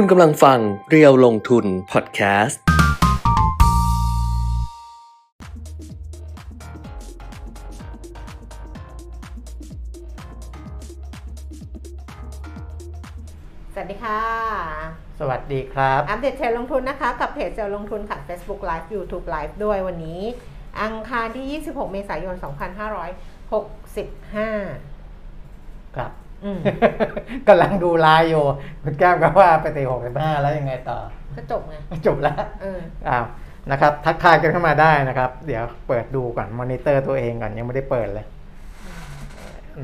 [0.00, 2.60] คุณกำลังฟังเรียวลงทุนพอดแคสต์
[13.74, 14.20] สวัสดีค่ะ
[15.20, 20.20] สวัสดีครับ อัปเดตเทรนด์ลงทุนนะคะ กับเพจเซลลงทุนค่ะ Facebook Live YouTube Live ด้วยวันนี้
[20.82, 22.44] อังคารที่ 26 เมษายน 2565
[25.96, 26.25] ครับอืม
[27.48, 28.44] กำลังดูไลน์อยู่
[28.82, 30.98] คุณแก้มก็ว่าไปตีหกสิบห้าแล้วยังไงต่อ
[31.36, 31.74] ก็จบไง
[32.06, 33.24] จบแล้วเอออ้าว
[33.70, 38.26] นะครับ ทักทายกันเข้ามาได้นะครับ เดี๋ยวเปิดดูก่อนมอนิเตอร์ตัวเองก่อนยังไม่ได้เปิดเลย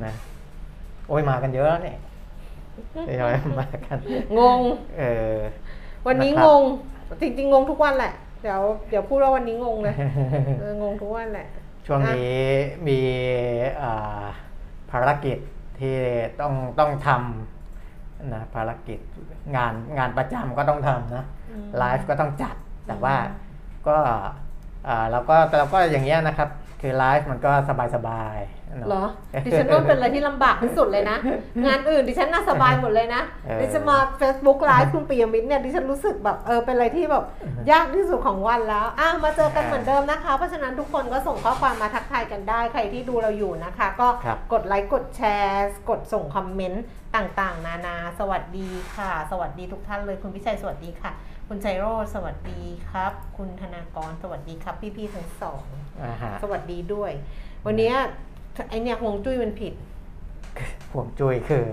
[0.06, 0.14] นะ
[1.08, 1.96] โอ้ยมากันเยอะแล้วนี่
[3.08, 3.98] ทยอยมากัน
[4.38, 4.60] งง
[4.98, 5.02] เอ
[5.34, 5.36] อ
[6.06, 6.62] วันนี้นะครับงง
[7.20, 8.12] จริงๆงงทุกวันแหละ
[8.42, 8.60] เดี๋ยว
[8.90, 9.94] เดี๋ยวพูดว่าวันนี้งงเลย
[10.60, 11.46] เอองงทุกวันแหละ
[11.86, 12.40] ช่วงนี้
[12.88, 12.98] มี
[13.82, 14.24] อ่า
[14.90, 15.38] ภารกิจ
[15.82, 15.96] ที่
[16.40, 18.98] ต้องต้องทำนะภารกิจ
[19.56, 23.16] งานงานประจำก็ต้องทำนะอืมไลฟ์ก็ต้องจัด แต่ว่า
[23.88, 23.96] ก็
[24.88, 26.48] อ่าเราก็เราก็อย่างเงี้ยนะครับ
[26.80, 27.52] คือไลฟ์มันก็
[27.94, 29.04] สบายๆนะ เหรอ
[29.44, 31.18] ดิฉันว่าเป็นอะไรที่ลำบากที่สุดเลยนะ
[31.66, 37.24] งานอื่นดิฉันน่าสบายหมดเลยนะเออดิฉันมา Facebook Live คุณปิยมิตรเนี่ยดิฉันรู้สึกแบบเออเป็นอะไรที่แบบ
[37.70, 46.84] ยากที่สุดของวันแล้วอะมาเจอกันเหมือนเดิมนะคะ เพราะฉะนั้นทุกคนก็ส่งข้อความมาทักทายกันได้ใครที่ดูเราอยู่นะคะ ก็ครับกดไลค์กดแชร์ กดส่งคอมเมนต์
[47.16, 51.12] ต่างๆ นานาสวัสดีค่ะ สวัสดีทุกท่านเลยคุณพิชัยสวัสดีค่ะ
[51.48, 55.62] คุณชัยโรจน์สวัสดีครับ คุณธนากร สวัสดีครับ พี่ๆทั้งสอง
[56.02, 57.12] อ่าฮะสวัสดีด้วย
[57.66, 57.94] วันเนี้ย
[58.68, 59.74] ไอเนี่ยฮวงจุ้ยมันผิด
[60.92, 61.64] ห่วงจุ้ยคือ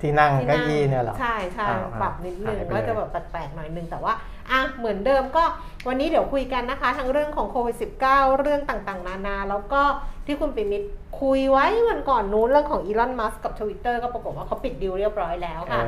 [0.00, 4.12] ที่นั่งเก้าอี้เนี่ยเหรอ ใช่ใช่อ่าอ่าปรับนิดนึงหายไปก็จะเลยแบบแปลกๆหน่อยนึงแต่ว่า
[4.50, 5.44] อะเหมือนเดิมก็
[5.88, 9.82] วันนี้เดี๋ยวคุยกันนะคะ ทั้งเรื่องของโควิด -19 เรื่องต่างๆ นานา แล้วก็
[10.26, 10.88] ที่คุณปิมิตร
[11.20, 15.82] คุยไว้วันก่อนนู้นเรื่องของอีลอน มัสกับ Twitter ก็ปรากฏว่าเขาปิดดีลเรียบร้อยแล้วค่ะ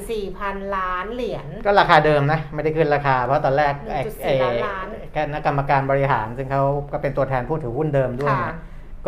[0.00, 8.56] 44,000 ล้านเหรียญ ก็ราคาเดิมนะ ไม่ได้ขึ้นราคา เพราะตอนแรกไอ้1.4ไอ้ล้านล้านคณะกรรมการบริหาร ซึ่งเขาก็เป็นตัวแทนผู้ถือหุ้นเดิมด้วยค่ะเนี่ย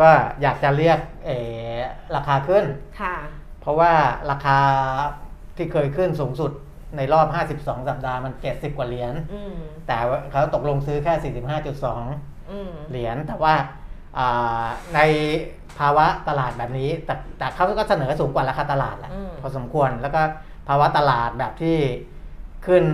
[0.01, 0.09] ก็
[0.41, 1.37] อยากจะเรียกเอ่
[1.75, 1.79] อ
[2.15, 2.65] ราคาขึ้น
[3.01, 3.15] ค่ะ
[3.61, 3.91] เพราะว่า
[4.31, 4.57] ราคา
[5.57, 6.51] ที่เคยขึ้นสูงสุด
[6.97, 7.27] ในรอบ
[7.65, 9.55] 52 สัปดาห์มัน 70 กว่าเหรียญ อืม
[9.87, 11.33] แต่ว่าเขาตกลงซื้อแค่
[11.83, 13.55] 45.2 อืมเหรียญ แต่ว่า
[14.17, 14.65] อ่า
[14.95, 14.99] ใน
[15.79, 20.21] ภาวะตลาดแบบนี้ แต่แต่เขาก็เสนอสูงกว่าราคาตลาดแหละอืม พอสมควร แล้วก็
[20.67, 21.77] ภาวะตลาดแบบที่
[22.65, 22.85] ขึ้น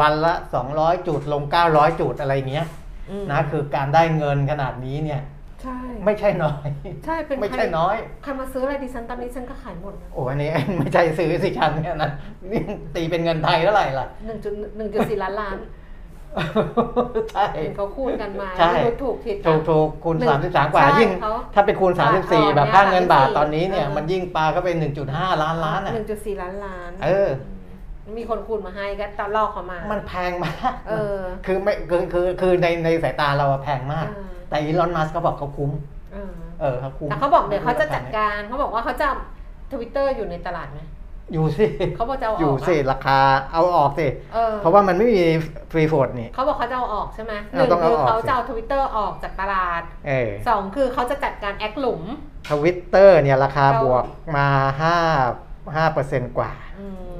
[0.00, 0.34] วันละ
[0.70, 2.66] 200 จุดลง 900 จุดอะไรเงี้ย
[3.10, 5.22] อืมนะคือการได้เงินขนาดนี้เนี่ย
[5.62, 6.66] ใช่ ไม่ใช่น้อย
[7.04, 12.10] ใช่เป็นไม่ใครใช่น้อย ใครมาซื้ออะไรดิฉันตอนนี้ฉันก็ขายหมดนะโอ้อันนี้ ไม่ใช่ซื้อสิชันเนี่ยนะ
[12.50, 12.62] นี่
[12.94, 15.58] ตีเป็นเงินไทยเท่าไหร่ล่ะ หนึ่งจุดหนึ่งจุดสี่ล้านล้าน
[17.32, 24.76] ใช่เห็นเขาคูณกันมาใช่ไม่รู้ถูกผิดถูกถูกคูณหนึ่ง33 กว่า ใช่ยิ่ง เขาถ้าเป็นคูณบาทอ่อน34 แบบเนี่ยค่าเงินบาท34ตอนนี้เนี่ย เออ มันยิ่งปลาก็เป็น
[25.08, 27.28] 1.5 ล้านล้านอะหนึ่งจุดสี่ล้านล้าน เออ
[28.18, 35.70] มีคนคูณมาให้ก็ตลอกเขามา มันแพงมาก เออ คือไม่คือคือคือในในสายตาเราอะแพงมาก เออ แต่อีลอนมัสก์เขาบอกเขาคุ้ม
[36.12, 39.08] เออเออเขาคุ้มแต่เขาบอกเดี๋ยวเขาจะจัดการเขาบอกว่าเขาจะ
[39.72, 40.80] ทวิตเตอร์อยู่ในตลาดไหม
[41.32, 43.18] อยู่สิเขาบอกจะเอาออกอยู่สิอะราคา
[43.52, 45.22] เอาออกสิเออเพราะว่ามันไม่มี
[45.70, 52.02] ฟรีโฟดนี่เขาบอกเขาจะเอาออกใช่ไหมเออนึ่งคือเขาต้องคืเอาออกสิจะเอาทวิตเตอร์ออกจากตลาดเออสองคือเขาจะจัดการ acc หลุม
[52.50, 54.04] ทวิตเตอร์เนี่ยราคาเราบวก
[54.36, 54.48] มา
[54.80, 54.96] ห้า
[55.76, 57.14] ห้าเปอร์เซ็นต์กว่าอืม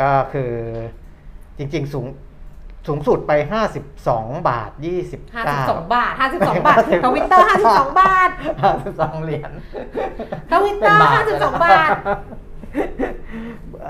[0.00, 0.52] ก็คือ
[1.58, 2.06] จริง ๆ สูง
[2.88, 3.32] สูงสุดไป
[3.90, 8.30] 52 บาท 29ห้าสิบสองบาทห้าสิบสองบาท 52ทวิตเตอร์ห้าสิบสองบาท
[8.76, 9.52] 52 เหรียญ
[10.52, 11.90] ทวิตเตอร์ห้าสิบสองบาท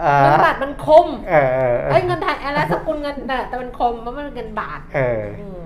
[0.01, 5.63] เอ่เงินอบาทมันคม เออเออเอเอ้อยเงินไทยอะไรสกุลเงินแต่แต่มันคมเพราะมันเงินบาท เอออืม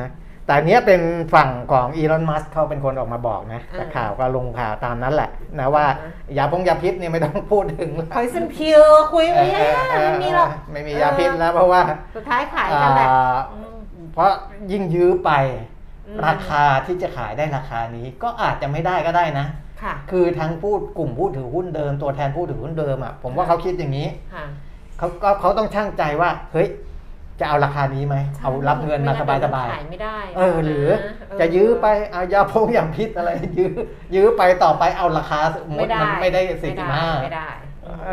[0.00, 0.08] นะ
[0.46, 1.00] แต่อันเนี้ยเป็น
[1.34, 8.82] ฝั่งของอีลอนมัสเขาเป็นคนออกมาบอกนะแต่อ่าข่าวก็ลงข่าวตามนั้นแหละนะว่าอ่ายาพงยาพิษเนี่ยไม่ต้องพูดถึงแล้วพอยซันพิว
[9.12, 11.82] คุยเอไว้อแย่เออไม่มีหรอกไม่มียาพิษแล้วเพราะว่า
[12.16, 13.76] สุดท้ายขายกันแหละอ่าอืม
[14.12, 14.30] เพราะ
[14.72, 15.30] ยิ่งยื้อไป
[16.06, 19.46] อืมราคาที่จะขายได้ราคานี้ก็อาจจะไม่ได้ก็ได้นะ
[19.82, 24.44] ค่ะคือทั้งผู้กลุ่มผู้ถือหุ้นเดิมตัวแทนผู้ถือหุ้นเดิมอะผมว่าเขาคิดอย่างนี้ค่ะ
[24.98, 26.68] เขาก็เขาต้องช่างใจว่าเฮ้ย
[27.42, 30.86] จะเอาราคานี้ไหม เอารับเงินมาสบายสบายขายไม่ได้ๆเออ หรือ
[31.38, 33.72] เจะยื้อไปเอายาพงยาพิษอะไร ยื้อ
[34.14, 37.48] ยื้อไปต่อไปเอาราคาสมมไม่ติได้มันไม่ได้สี่สิบห้าไม่ได้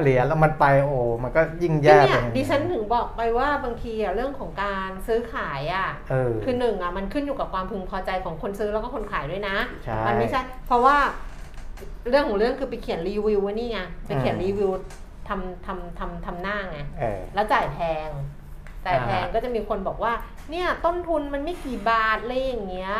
[0.01, 10.97] เหรียญแล้วมันไปโอ้มันก็ยิ่งทีแย่เนี่ไปยดิฉันถึงบอกไปว่าบางทีอะเรื่องของการซื้อขายอะเออคือหนึ่งอะมันขึ้นอยู่กับความพึงพอใจของคนซื้อแล้วก็คนขายด้วยนะใช่มันไม่ใช่เพราะว่า
[12.09, 14.71] เรื่องของเรื่องคือไปเขียนรีวิวไว้นี่ไงไปเขียนอืมรีวิว
[15.27, 18.09] ทำทำทำทำหน้าไงเออแล้วจ่ายแพง
[18.85, 20.11] จ่ายแพงอ่าก็จะมีคนบอกว่า
[20.51, 22.93] เนี่ยต้นทุนมันไม่กี่บาทอะไรอย่างเงี้ย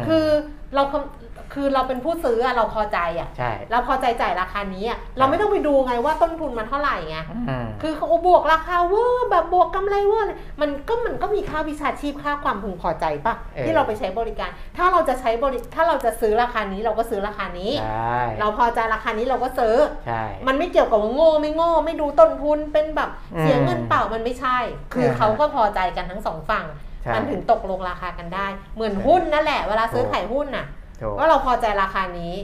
[0.00, 0.26] มคือ
[0.74, 7.18] เราคำคือเราเป็นผู้ซื้ออะเราพอใจอะใช่เราพอใจจ่ายราคานี้อะเราไม่ต้องไปดูไงว่าต้นทุนมันเท่าไหร่ไง
[7.48, 24.58] อืมคือเขาบวกราคาเวอร์แบบบวกกำไรเวอร์เลยมันก็มันก็มีค่าวิชาชีพค่าความพึงพอใจปะเออที่เราไปใช้บริการ ถ้าเราจะใช้บริถ้าเราจะซื้อราคานี้เราก็ซื้อราคานี้ใช่เราพอใจราคานี้เราก็ซื้อใช่มันไม่เกี่ยวกับว่าโง่ไม่โง่ไม่ดูต้นทุนเป็นแบบอืมเสียเงินเปล่ามันไม่ใช่
[24.92, 30.66] คือเออเขาก็พอใจกันทั้งสองฝั่งใช่ มันถึงตกลงราคากันได้ เหมือนหุ้นนั่นแหละเวลาซื้อขายหุ้นน่ะ
[31.00, 32.34] ถูกว่าเราพอใจราคานี้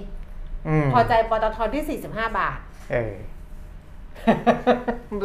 [0.83, 2.59] มพอใจปตทที่ 45 บาท
[2.93, 3.13] เออ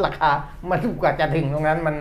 [0.04, 0.30] ราคา
[0.70, 1.94] มันกว่าจะถึงตรงนั้นมัน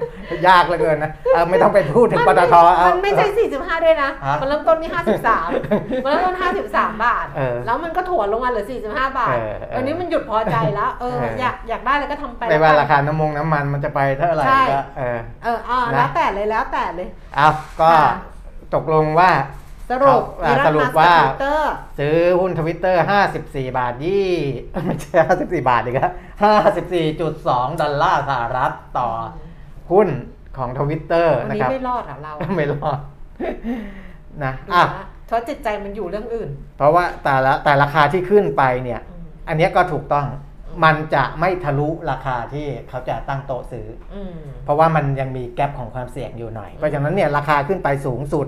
[0.47, 3.27] ยากเหลือเกินนะเออไม่ต้องไปพูดถึงปตทเอามันไม่ใช่
[3.57, 6.35] 45 ด้วยนะฮะมันเริ่มต้นที่ 53 มันเริ่มต้น
[6.69, 17.49] 53 บาทเออแล้วมันก็ถั่วลงมาเหลือ 45 บาทเออเอออันนี้มันหยุดพอใจแล้วเออเอออยากอยากได้อะไรก็ทำไปไม่ว่าแล้วรากันคาน้ำมงน้ำมันมันจะไปเท่าไหร่ใช่ก็เออเอออ่านะแล้วแต่เลยแล้วแต่เลยเอา
[17.81, 18.13] ก็ค่ะ
[18.75, 19.29] ตกลงว่า
[19.89, 23.03] สรุปเขาอ่าสรุปว่าทวิตเตอร์ซื้อหุ้นทวิตเตอร์
[23.37, 24.29] 54 บาทยี่
[24.85, 26.13] ไม่ใช่ 54 บาทอีกแล้ว
[26.95, 29.09] 54.2 ดอลลาร์สหรัฐต่อ
[29.91, 30.09] หุ้น
[30.57, 32.99] ของทวิตเตอร์วันนะนี้ครับไม่รอดอะเรา ไม่รอด
[34.43, 40.27] นะดูอะนะเพราะจิตใจมันอยู่เรื่องอื่น เพราะว่าแต่ละแต่ราคาที่ขึ้นไปเนี่ยอืมอันเนี้ยก็ถูกต้อง
[40.83, 48.47] มันจะไม่ทะลุราคาที่เขาจะตั้งโต๊ะซื้ออืมเพราะว่ามันยังมีแกลบของความเสี่ยงอยู่หน่อย เพราะฉะนั้นเนี่ยราคาขึ้นไปสูงสุด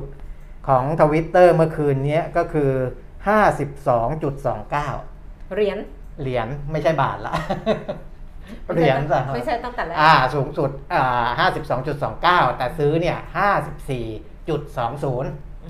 [0.68, 2.72] ของทวิตเตอร์เมื่อคืนนี้ก็คือ
[3.48, 5.78] 52.29 เหรียญ
[6.22, 7.34] เหรียญไม่ใช่บาทละ
[8.74, 11.28] เหรียญสหรัฐไม่ใช่ตั้งแต่แรกอ่าสูงสุดอ่า
[12.50, 13.18] 52.29 แต่ซื้อเนี่ย
[14.02, 15.24] 54.20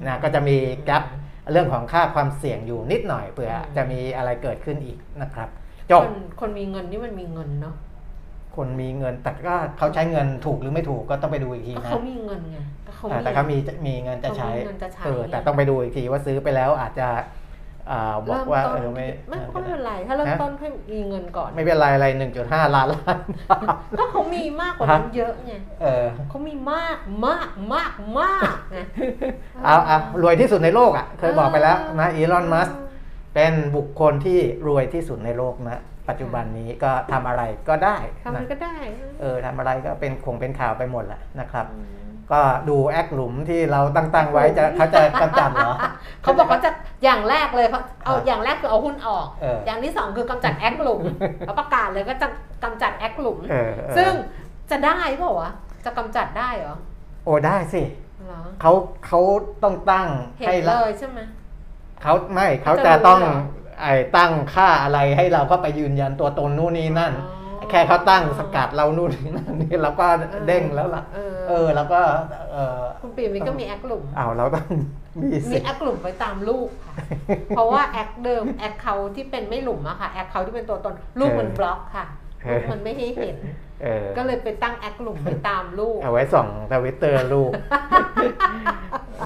[0.07, 1.03] นะก็จะมีแกลบ
[1.51, 5.49] เรื่องของค่าความเสี่ยงอยู่นิดหน่อยเผื่อจะมีอะไรเกิดขึ้นอีกนะครับ
[5.91, 7.75] จบคนคนมีเงินนี่มันมีเงินเนาะ
[8.55, 12.57] คนมีเงิน แต่ก็เขาใช้เงินถูกหรือไม่ถูกก็ต้องไปดูอีกทีก็นะเขามีเงินไง
[12.87, 13.57] ก็เขาอ่าแต่เขามี
[13.87, 17.09] มีเงินจะใช้เขามีเงินจะใช้เออแต่ต้องไปดูอีกทีว่าซื้อไปแล้วอาจจะ
[17.91, 23.17] อ่าบอเริ่กมว่าต้นเออไม่ไม่ก็ไม่เป็นไรถ้าเริ่มต้นให้มีเงินก่อน ไม่เป็นไรอะไรหนึ่งจุดห้าล้านล้าน
[23.99, 26.97] ก็เขามีมากกว่านั้นเยอะไงเออเขามีมาก
[27.27, 28.77] มากมากมากไง
[29.65, 32.69] เอาเอารวยที่สุดในโลกอะเคยบอกไปแล้วนะอีลอนมัส
[33.35, 38.75] เป็นบุคคลที่รวยที่สุดในโลกนะ ปัจจุบันนี้ก็ทำอะไรก็ได้ทำอะไรนะก็ได้
[39.21, 41.65] เออทำอะไรก็เป็นคงเป็นข่าวไปหมดแหละนะครับ
[42.31, 45.73] ก็ดู acc หลุมที่เราตั้งตั้งๆไว้จะเขาจะกำจัดเหรอ
[46.23, 46.71] เขาบอกเขาจะ
[47.03, 51.01] อย่างแรกเลยเขาเอาครับอย่างแรกคือเอาหุ้นออกเอออย่างที่สองคือกำจัด acc หลุม
[51.39, 52.27] เขาประกาศเลยก็จะ
[52.63, 54.11] กำจัด acc หลุมเออเออซึ่ง
[54.71, 55.51] จะได้เปล่าวะ
[55.85, 56.75] จะกำจัดได้เหรอ
[57.25, 57.81] โอ้ได้สิ
[58.27, 58.71] เหรอเขา
[59.07, 59.19] เขา
[59.63, 60.07] ต้องตั้ง
[60.39, 61.19] เห็นให้เลละยใช่ไหม
[62.03, 63.37] เขาไม่เขาเขาจะจะรู้ต้องเหรอ
[63.81, 70.05] ไอ้ตั้งค่าอะไรให้เราก็ไปยืนยันตัวตนนู่นนี่นั่นอ๋อแค่เขาตั้งสกัดเรานู่นนี่นั่นนี่เราก็
[70.47, 71.99] เด้งแล้วล่ะ เออเออแล้วก็
[72.51, 74.65] เออคุณปีมินก็มีแอคหลุมเอาเราต้อง
[75.19, 76.93] มีมีสิทแอธิ์คหลุมไว้ตามลูกค่ะ
[77.47, 82.05] เพราะว่าแอคเดิมแอคเขาที่เป็นไม่หลุมอะค่ะแอคเขาที่เป็นตัวตนลูกมันบล็อกค่ะ
[82.51, 83.70] ลูกมันไม่ให้เห็นเออ
[84.17, 87.51] ก็เลยไปตั้งแอคหลุมไว้ตามลูก เอาไว้ส่องทวิตเตอร์ลูก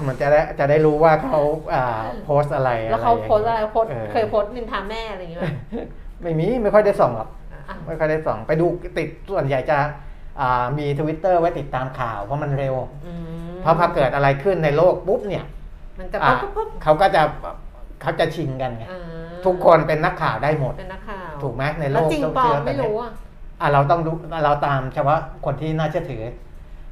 [0.08, 1.40] มันจะได้จะได้รู้ว่าเขา
[1.74, 5.48] อ่าโพสต์อะไรแล้วเขาย่งงี้โพสต์อะไรโพสต์ออเคยโพสต์นินทาแม่อะไรอย่างเงี้ยไหม
[6.22, 7.28] ไม่มีไม่ค่อยได้ส่องหรอก
[7.68, 8.66] อะไม่ค่อยได้ส่องไปดู
[8.98, 9.78] ติดส่วนใหญ่จะ
[10.40, 12.74] อ่ามีทวิตเตอร์ไว้ติดตามข่าวเพราะมันเร็ว
[13.06, 13.12] อื
[13.52, 15.44] มเพราะพอเกิดอะไรขึ้นในโลกปุ๊บเนี่ย
[15.98, 17.22] มันจะอ่าปุ๊บปุ๊บปุ๊บเขาก็จะ
[18.02, 19.00] เขาจะชิงกันไงอ่า
[19.46, 23.10] ทุกคนเป็นนักข่าวได้หมดเป็นนักข่าวถูกไหมในโลแล้วจริงปลอมไม่ตอนนี้รู้อะ
[23.60, 24.12] อะเราต้องดู
[24.44, 26.22] เราตามเฉพาะคนที่น่าเชื่อถือ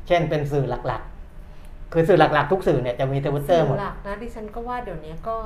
[0.06, 5.36] เช่นเป็นสื่อหลักๆ คือสื่อหลักๆ ทุกสื่อเนี่ยจะมีทวิตเตอสื่ร์หมอดหลักนะดิฉันก็ว่าเดี๋ยวนี้ก็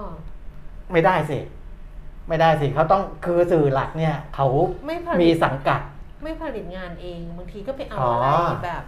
[0.92, 1.38] ไม่ได้สิ
[2.28, 4.46] ไม่ได้สิเขาต้องคือสื่อหลักเนี่ยเขา
[4.87, 5.80] ไม่ผมีลิตสังกัด
[6.22, 8.82] ไม่ผลิตงานเองบางทีก็ไปเอาอ๋อออะไรแบบ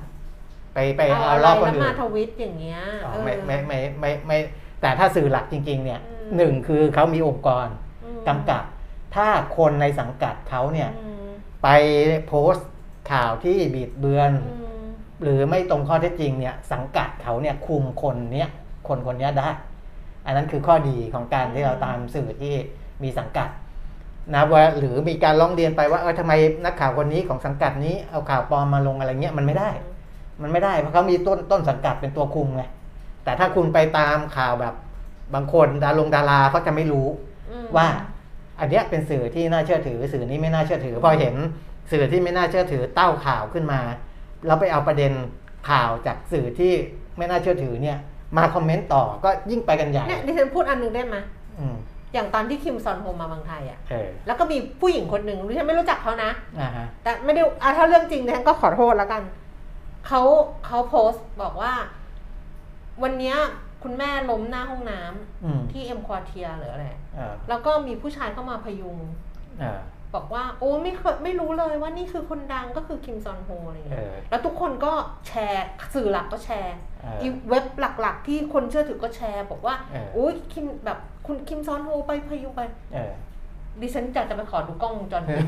[0.75, 4.39] ไปไปเอาเอาอะไรรอบคนแล้วอื่มานทวิตอย่างเงี้ยอ๋อเออไม่ไม่ไม่ไม่ไม่
[4.81, 7.67] แต่ถ้าสื่อหลักจริง ๆ เนี่ยอืมหนึ่งคือเขามีองค์กร
[8.05, 8.65] อืมกำกับ
[9.15, 11.20] ถ้าคนในสังกัดเขาเนี่ยอืม
[11.63, 11.69] ไป
[12.27, 12.69] โพสต์
[13.13, 14.89] ข่าวที่บิดเบือนอืม
[15.23, 18.51] หรือไม่ตรงข้อเท็จจริงเนี่ยสังกัดเขาเนี่ยคุมคนเนี้ย
[18.89, 19.49] คนคนเนี้ยได้
[20.27, 22.55] อันนั้นคือข้อดีของการที่เราตามสื่อที่
[23.03, 23.49] มีสังกัด
[24.35, 26.33] นะว่าหรือมีการร้องเรียนไปว่าเออทำไม
[26.65, 29.71] นักข่าวคนนี้ของสังกัดนี้เอาข่าวปลอมมาลงอะไรเงี้ยมันไม่ได้
[30.43, 32.63] มันไม่ได้เพราะเขามีต้นต้นสังกัดเป็นตัวคุมไง
[33.25, 34.75] แต่ถ้าคุณไปตามข่าวแบบ
[35.35, 37.07] บางคนดารงดาราเขาจะไม่รู้
[37.51, 37.87] อืมว่า
[38.61, 41.35] อันเนี้ยเป็นสื่อที่น่าเชื่อถือ สื่อนี้ไม่น่าเชื่อถือ พอเห็น
[41.91, 43.81] สื่อที่ไม่น่าเชื่อถือเต้าข่าวขึ้นมา
[44.47, 45.13] แล้วไปเอาประเด็น
[45.71, 46.73] ข่าวจากสื่อที่
[47.19, 47.99] ไม่น่าเชื่อถือเนี่ย
[48.37, 51.17] มาคอมเมนต์ต่อก็ยิ่งไปกันใหญ่เนี่ยดิฉันพูดอันหนึงได้ไหม
[51.59, 51.77] อืม
[52.15, 59.23] อย่างตอนที่คิมซอนโฮมมาเมืองไทยอะเออแล้วก็มีผู้หญิงคนหนึ่งดิฉันไม่รู้จักเขานะอ่าฮะแต่ไม่ได้อะถ้าเรื่องจริงดิฉันก็ขอโทษแล้วกัน
[60.07, 60.23] เขา
[60.67, 61.73] เขาโพสต์บอกว่า
[63.03, 63.37] วันเนี้ย
[63.83, 68.99] คุณแม่ล้มหน้าห้องน้ำอืมที่เอ็มควอเทียร์หรืออะไรเออแล้วก็มีผู้ชายเข้ามาพยุง
[69.61, 69.81] เออ
[70.15, 74.93] บอกว่า โอ้ไม่เคยไม่รู้เลยว่านี่คือคนดังก็คือคิมซอนโฮอะไรเงี้ยเออแล้วทุกคนก็
[75.29, 82.63] แชร์สื่อหลักก็แชร์เอออีเว็บหลักๆ ที่คนเชื่อถือก็แชร์ บอกว่าเออโอ้ยคิมแบบคุณคิมซอนโฮไปพยุงไป
[82.95, 83.13] เออ
[83.81, 85.47] ดิฉันอยากจะไปขอดูกล้องวงจรปิด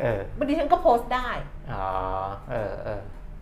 [0.00, 1.28] เออดิฉันก็โพสต์ได้
[1.72, 1.86] อ๋อ
[2.50, 3.00] เออเออ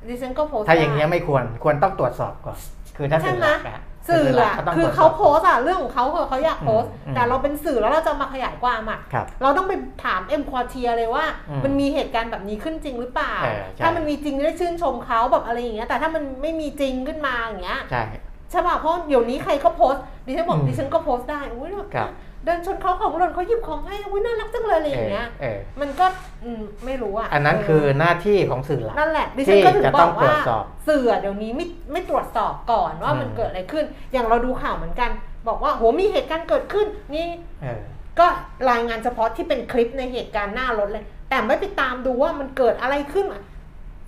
[0.08, 2.58] ดิฉันก็โพสต์ถ้าอย่างเงี้ยได้ไม่ควรควรต้องตรวจสอบก่อน
[2.96, 9.72] คือถ้าใช่สื่อไหหมลักอะสื่อหลัอะกก็ต้องคือตรวจสเขาบโพสต์อะเรื่องของเขาเขาเขาอยากโพสต์อืมแต่เราเป็นสื่อแล้วเราจะมาขยายความอะครับเราต้องไป
[10.04, 18.04] ถามเอ็มควอเทียเลยว่าอืมมันมีเหตุการณ์แบบนี้ขึ้นจริงหรือเปล่าเออใช่ถ้ามันมีจริงได้ชื่นชมเขาแบบอะไรอย่างเงี้ยแต่ถ้ามันไม่มีจริงขึ้นมาอย่างเงี้ยใช่
[18.50, 22.10] ใช่ป่ะเพราะเดี๋ยวนี้ใครก็โพสต์ดิฉันบอกอืมดิฉันก็โพสต์ได้อุ้ยแบบครับ
[22.46, 26.06] เดินชนเขาของหล่นเขาหยิบของให้อุ้ยน่ารักจังเลยอะไรอย่างเงี้ยเออมันก็
[26.44, 35.10] อืมไม่รู้อะอันนั้นคือหน้าที่ของสื่อหลักนั่นแหละดิฉันก็ถึงที่จะบต้อองกตรวว่าจสอบสื่อเดี๋ยวนี้ไม่ไม่ตรวจสอบก่อนว่ามันอืมเกิดอะไรขึ้น อย่างเราดูข่าวเหมือนกัน
[35.48, 37.26] บอกว่าโหมีเหตุการณ์เกิดขึ้นนี่
[37.62, 37.80] เออ
[38.18, 38.26] ก็
[38.70, 43.42] รายงานเฉพาะที่เป็นคลิปในเหตุการณ์หน้ารถเลย แต่ไม่ไปตามดูว่ามันเกิดอะไรขึ้นอะ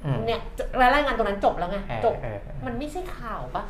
[0.04, 0.40] อืมเนี่ย
[0.95, 3.62] รายงานตรงนั้นจบแล้วไงเออจบเออมันไม่ใช่ข่าวปะ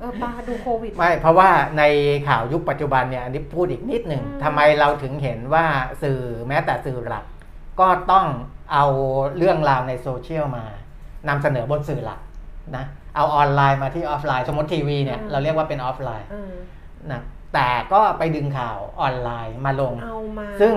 [0.00, 1.82] เออปาดูโควิด ไม่เพราะว่าใน
[2.28, 5.64] ข่าวยุคปัจจุบันเนี่ยอันนี้พูดอีกนิดหนึ่งอืมทำไมเราถึงเห็นว่า
[6.02, 7.24] สื่อแม้แต่สื่อหลัก
[7.80, 8.26] ก็ต้อง
[8.72, 8.84] เอา
[9.36, 10.64] เรื่องราวในโซเชียลมา
[11.28, 12.20] นำเสนอบนสื่อหลัก
[12.76, 12.84] นะ
[13.16, 16.52] เอาออนไลน์มาที่ออฟไลน์ สมมติทีวีเนี่ยเราเรียกว่าเป็นออฟไลน์เออ
[17.12, 17.20] นะ
[17.54, 20.74] แต่ก็ไปดึงข่าวออนไลน์มาลง เอามา ซึ่ง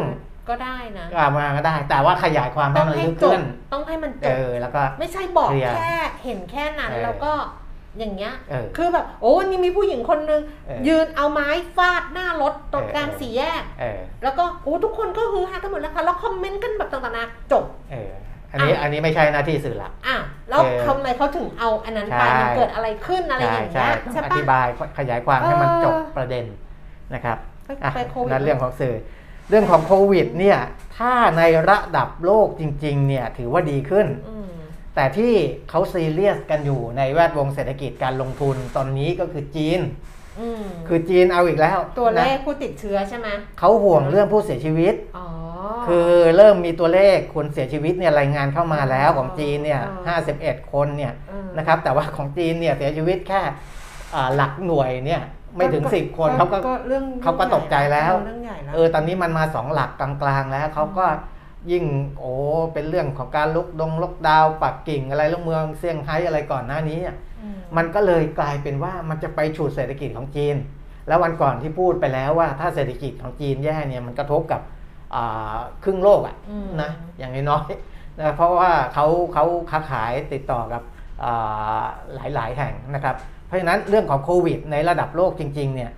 [0.49, 3.41] ก็ได้นะก็เอามาก็ได้ แต่ว่าขยายความให้ต้องมันให้ลึกจบขึ้น
[3.73, 5.93] ต้องให้มันจบเออแล้วก็ไม่ใช่บอกเคลียร์แค่
[6.23, 7.33] เห็นแค่นั้นเออแล้วก็
[7.99, 18.11] อย่างเงี้ยเออคือแบบโอ้วันนี้มีผู้หญิงคนนึงเออยืนเอาไม้ฟาดหน้ารถตรงเออกลางสี่แยกเออแล้วก็โอ้ทุกคนก็ฮือฮากันหมดแล้วค่ะแล้วคอมเมนต์กันแบบต่างๆนะจบเออ
[18.51, 20.17] อันนี้อะอันนี้ไม่ใช่หน้าที่สื่อหลักอะ
[20.49, 26.45] แล้วเออทำไมเขาถึงเอาอันนั้นไปใช่มันเกิดอะไรขึ้นอะไรอย่างใช่เงี้ยต้องใช่อปะธิบายขยายความให้มันเออจบประเด็น
[27.13, 28.95] นะครับไปอะไปโควิดนั่นเรื่องของสื่อ
[29.49, 30.59] เรื่องของโควิดเนี่ย
[30.97, 34.34] ถ้าในระดับโลกจริง ๆ เนี่ยถือว่าดีขึ้นอืม
[34.95, 35.33] แต่ที่
[35.69, 39.79] เขาซีเรียสกันอยู่ในแวดวงเศรษฐกิจการลงทุนตอนนี้ก็คือจีน
[40.39, 43.27] อืมคือจีนเอาอีกแล้ว ตัวเลนะขผู้ติดเชื้อใช่ไหม
[43.59, 45.25] เขาห่วงเรื่องผู้เสียชีวิตอ๋อ
[45.87, 53.41] คือเริ่มมีตัวเลขคนเสียชีวิตเนี่ยรายงานเข้ามาแล้วของจีนเนี่ยอ๋อ51คนเนี่ยเออนะครับ แต่ว่าของจีนเนี่ยเสียชีวิตแค่
[54.15, 55.21] อ่าหลักหน่วยเนี่ย
[55.57, 61.05] ไม่ถึง10คนเขาก็เรื่องเขาก็ตกใจแล้วเรื่องใหญ่แล้วเออตอนนี้มันมาสองหลักกลางๆแล้วเขาก็
[61.71, 61.85] ยิ่ง
[62.19, 62.33] โอ้
[62.73, 67.15] เป็นเรื่องของการลุกดงล็อกดาวน์ปักกิ่งอะไรลูกเมืองเซี่ยงไฮ้อะไรก่อนหน้านี้อะ
[67.55, 70.55] มมันก็เลยกลายเป็นว่ามันจะไปฉุดเศรษฐกิจของจีน
[71.07, 74.61] แล้ววันก่อนที่พูดไปแล้วว่าถ้าเศรษฐกิจของจีนแย่เนี่ยมันกระทบกับ
[75.15, 80.81] อ่าครึ่งโลกอะอืมนะอย่างน้อยๆนะเพราะว่าเขาเขาค้าขายติดต่อกับ
[81.23, 81.83] อ่า
[82.35, 83.15] หลายๆแห่งนะครับ
[83.47, 85.91] เพราะฉะนั้นเรื่องของโควิด ในระดับโลกจริงๆเนี่ย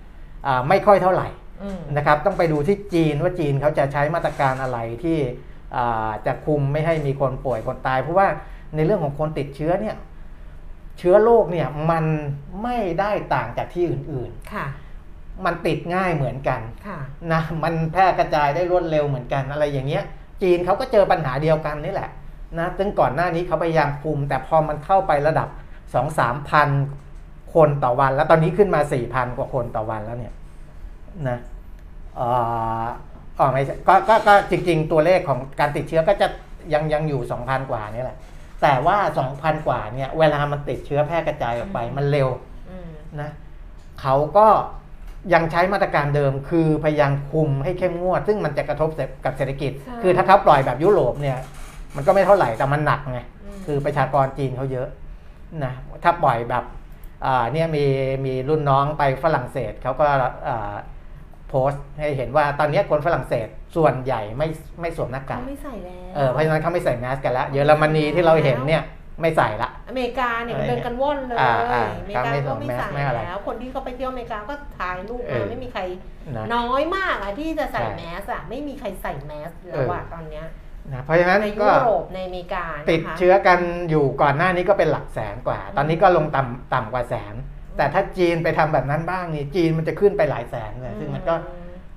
[0.46, 1.28] อ่าไม่ค่อยเท่าไหร่
[1.62, 5.47] อืมนะครับต้องไปดูที่จีนว่าจีนเขาจะใช้มาตรการอะไรที่อ่า
[6.26, 8.28] จะคุมไม่ให้มีคนป่วยคนตาย เพราะว่า
[8.74, 9.96] ในเรื่องของคนติดเชื้อเนี่ย
[10.98, 12.04] เชื้อโรคเนี่ยมัน
[12.62, 16.98] ไม่ได้ต่างจากที่อื่นค่ะๆมันติดง่ายเหมือนกันค่ะ
[17.32, 20.04] นะมันแพร่กระจายได้รวดเร็วเหมือนกันอะไรอย่างเงี้ย
[20.42, 22.10] จีนเขาก็เจอปัญหาเดียวกันนี่แหละ
[22.58, 25.48] นะซึ่งก่อนหน้านี้เขาพยายามคุม แต่พอมันเข้าไประดับ
[25.94, 26.68] สองสามพัน
[27.54, 30.34] คนต่อวัน แล้วตอนนี้ขึ้นมาสี่พันกว่าคนต่อวันแล้วเนี่ย
[31.28, 31.38] นะ
[32.16, 36.26] เอ่ออ๋อไม่ใช่ก็ก็ก็จริง ๆ ตัวเลขของการติดเชื้อก็จะ
[36.72, 38.18] ยังยังอยู่สองพันกว่านี่แหละ
[38.62, 42.28] แต่ว่าสองพันกว่าเนี่ยเวลามันติดเชื้อแพร่กระจายออกไปมันเร็ว
[42.70, 42.90] อืม
[43.20, 43.30] นะ
[44.00, 44.46] เขาก็
[45.34, 48.88] ยังใช้มาตรการเดิมคือพยายามคุมให้เข้มงวด ซึ่งมันจะกระทบ
[49.24, 51.38] กับเศรษฐกิจใช่คือถ้าเขาปล่อยแบบยุโรปเนี่ย
[51.96, 54.88] มันก็ไม่เท่าไหร่แต่มันหนักไงมคือประชากรจีนเขาเยอะ
[55.64, 55.72] นะ
[56.04, 56.64] ถ้าปล่อยแบบ
[57.26, 57.84] อ่าเนี่ยมี
[58.26, 60.06] มีรุ่นน้องไปฝรั่งเศสเขาก็
[60.48, 60.72] อ่า
[61.48, 64.48] โพสต์ให้เห็นว่าตอนนี้คนฝรั่งเศสส่วนใหญ่ไม่
[64.80, 68.82] ไม่สวมหน้ากาเขากไม่ใส่แล้วเออเพราะฉะนั้นเขาไม่ใส่แมสกันแล้วเยอรมนีที่เราเห็นเนี่ย
[69.20, 75.82] ไม่ใส่ละ อเมริกาเนี่ยอะไรเดินกันว่อนเลยอ่าอ่าอเมริกาเขาไม่ก็ไม่สวมแมสใส่ไม่อะไรแล้ว คนที่เขาไปเที่ยวอเมริกาก็ถ่ายรูปเอมาอไม่มีใคร
[76.36, 80.46] นะน้อยมากอะที่จะใส่ใช่แมสอะไม่มีใครใส่แมสแล้วอะตอนเนี้ย
[80.92, 83.58] นะเพราะฉะนั้นในยุก็โรปในอเมริกานะคะติดเชื้อกัน
[83.90, 87.34] อยู่ก่อนหน้านี้ก็เป็นหลักแสนกว่า ตอนนี้ก็ลงต่ำต่ำกว่าแสน
[87.78, 91.34] แต่ถ้าจีนไปทำแบบนั้นบ้างนี่จีนมันจะขึ้นไปหลายแสนเลยซึ่งมันก็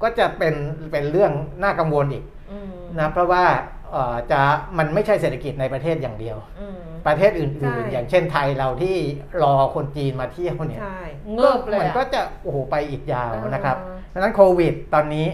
[0.04, 0.56] ก็จะเป็น
[0.92, 1.32] เป็นเรื่อง
[1.64, 3.44] น่ากังวลอีกอืมนะเพราะว่า
[3.92, 4.42] เอ่อจะ
[4.78, 8.96] มันไม่ใช่เศรษฐกิจในประเทศอย่างเดียวอืมประเทศอื่นใช่ๆอย่างเช่นไทยเราที่
[9.44, 11.02] รอคนจีนมาเที่ยวเนี่ยใช่
[11.36, 13.78] เงิบเลยมันอะก็จะโอ้โหไปอีกยาวเออนะครับ
[14.10, 15.28] เพราะฉะนั้นโควิดตอนนี้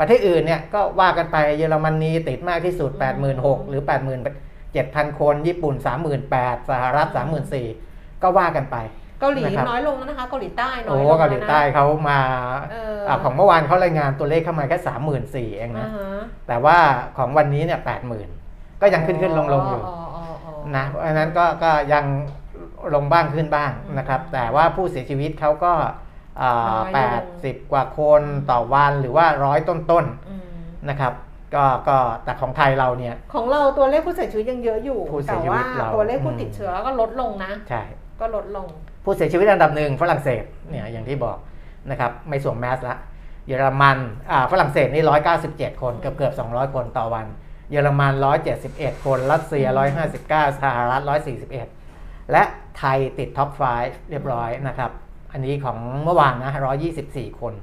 [0.00, 2.90] ประเทศอื่นเนี่ยก็ว่ากันไปเยอรมนีติดมากที่สุด
[3.30, 3.82] 86,000 หรือ
[4.50, 5.74] 87,000 คน ญี่ปุ่น
[6.22, 7.08] 38,000 สหรัฐ
[7.64, 8.76] 34,000 ก็ว่ากันไป
[9.22, 12.20] เกาหลีนะครับ น้อยลงแล้วนะคะ เกาหลีใต้น้อโอ้ยลงแล้วนะเกาหลีใต้เขามา
[12.70, 16.76] เอออ่าของเมื่อวานเขารายงานตัวเลขเข้ามาแค่สามหมื่นสี่เองอ่านะฮะแต่ว่า
[17.18, 18.28] ของวันนี้เนี่ยแปดหมื่น
[18.80, 22.04] ก็ยังขึ้นขึ้นลงลงอยู่อ๋ออ๋ออ๋อนะเพราะฉะนั้นก็ก็ยัง
[22.94, 25.72] ลงบ้างขึ้นบ้างนะครับอืมแต่ว่าผู้เสียชีวิตเขาก็
[26.42, 26.50] น้
[26.82, 31.12] อยลแปดสิบกว่าคนอืมต่อวันหรือว่าร้อยต้นอืมๆนะครับ
[31.54, 37.82] ก็ก็แต่ของไทยเราเนี่ย ของเราตัวเลขผู้เสียชีวิตยังเยอะอยู่ ผู้เสีแต่ยชีวิว่าตเราตัวเลขผู้อืม ติดเชื้อก็ลดลงนะ ใช่
[38.20, 38.66] ก็ลดลง
[39.04, 41.38] ผู้เสียชีวิตอันดับหนึ่งฝรั่งเศสเนี่ยอย่างที่บอก
[41.90, 42.96] นะครับไม่สวมแมสละ
[43.46, 43.98] เยอรมัน
[44.30, 45.04] อ่าฝรั่งเศสนี่
[45.42, 47.26] 197 คนเกือบเกือบ200 คนต่อวัน
[47.70, 48.12] เยอรมัน
[48.58, 49.66] 171 คน รัสเซีย
[50.14, 51.02] 159 สหรัฐ
[51.66, 52.42] 141 และ
[52.78, 54.90] ไทยติดท็อป 5 เรียบร้อยนะครับ
[55.32, 56.52] อันนี้ของเมื่อวานนะ
[56.96, 57.54] 124 คน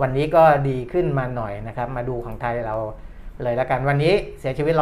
[0.00, 2.76] วันนี้ก็ดีขึ้นมาหน่อยนะครับ มาดูของไทยเรา
[3.42, 4.74] เลยแล้วกัน วันนี้เสียชีวิต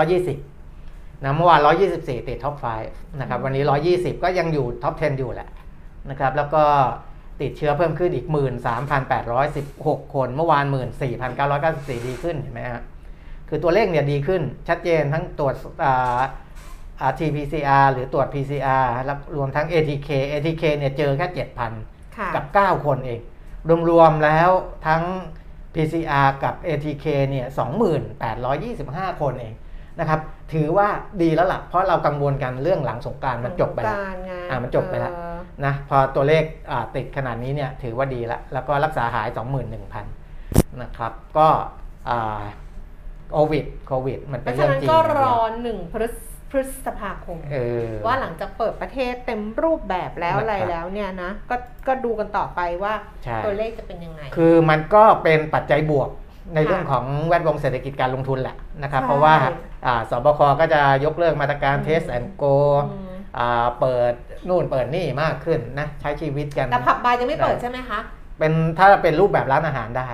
[0.58, 1.60] 120นะเมื่อวาน
[1.94, 2.54] 124 ติดท็อป
[2.88, 5.48] 5 นะครับ วันนี้ 120 ก็ยังอยู่ท็อป 10 อยู่แหละ
[6.10, 6.64] นะครับแล้วก็
[7.40, 8.26] ติดเชื้อเพิ่มขึ้นอีก
[9.20, 10.64] 13,816 คน เมื่อวาน
[11.36, 12.82] 14,994 ดีขึ้นเห็นไหมฮะ
[13.48, 16.20] คือตัวเลขเนี่ยดีขึ้นชัดเจนทั้งตรวจอ่า
[17.10, 21.26] RT-PCR หรือตรวจ PCR แล้วรวมทั้ง ATK ATK เนี่ยเจอแค่
[21.72, 23.20] 7,000ค่ะกับ 9 คนเอง
[23.90, 24.50] รวมๆแล้ว
[24.86, 25.02] ทั้ง
[25.74, 27.46] PCR กับ ATK เนี่ย
[29.14, 29.54] 2825 คนเอง
[30.00, 30.20] นะครับ
[30.52, 30.88] ถือว่า
[31.22, 35.33] ดีแล้วล่ะ เพราะเรากังวลกันเรื่องหลังสงกรารมันจบไปแล้วการไงอะมันจบไปแล้วเออ
[35.64, 39.28] นะพอตัวเลขอ่าติดขนาดนี้เนี่ยถือว่าดีแล้วแล้วก็รักษาหาย
[40.04, 41.48] 21,000 นะครับ ก็
[42.08, 42.42] อ่า
[43.32, 46.14] โควิดโควิด มันเพเป็นราะเรื่ฉะองนั้นจริงก็อย่างรเดียวอหนึ่งพฤษ
[46.50, 47.56] พฤษภาคมเอ
[47.88, 51.56] อว่าหลังจากเปิดประเทศเต็มรูปแบบแล้วนะครับอะไรแล้วเนี่ยนะก็
[51.86, 52.94] ก็ดูกันต่อไปว่า
[53.24, 56.10] ใช่ตัวเลขจะเป็นยังไง คือมันก็เป็นปัจจัยบวก
[56.54, 59.34] ในค่ะเรื่องของแวดวงเศรษฐกิจการลงทุนแหละนะครับใช่เพราะว่า
[59.86, 62.44] อ่าสบคก็จะยกเลิกมาตรการอืมเทสแอนโก
[62.90, 63.13] อืม
[63.80, 64.12] เปิด
[64.48, 68.00] นู่นเปิดนี่มากขึ้นนะใช้ชีวิตกันแต่ผับบาร์ยังไม่เปิดได้ใช่ไหมคะ
[68.38, 70.08] เป็นถ้าเป็นรูปแบบร้านอาหารได้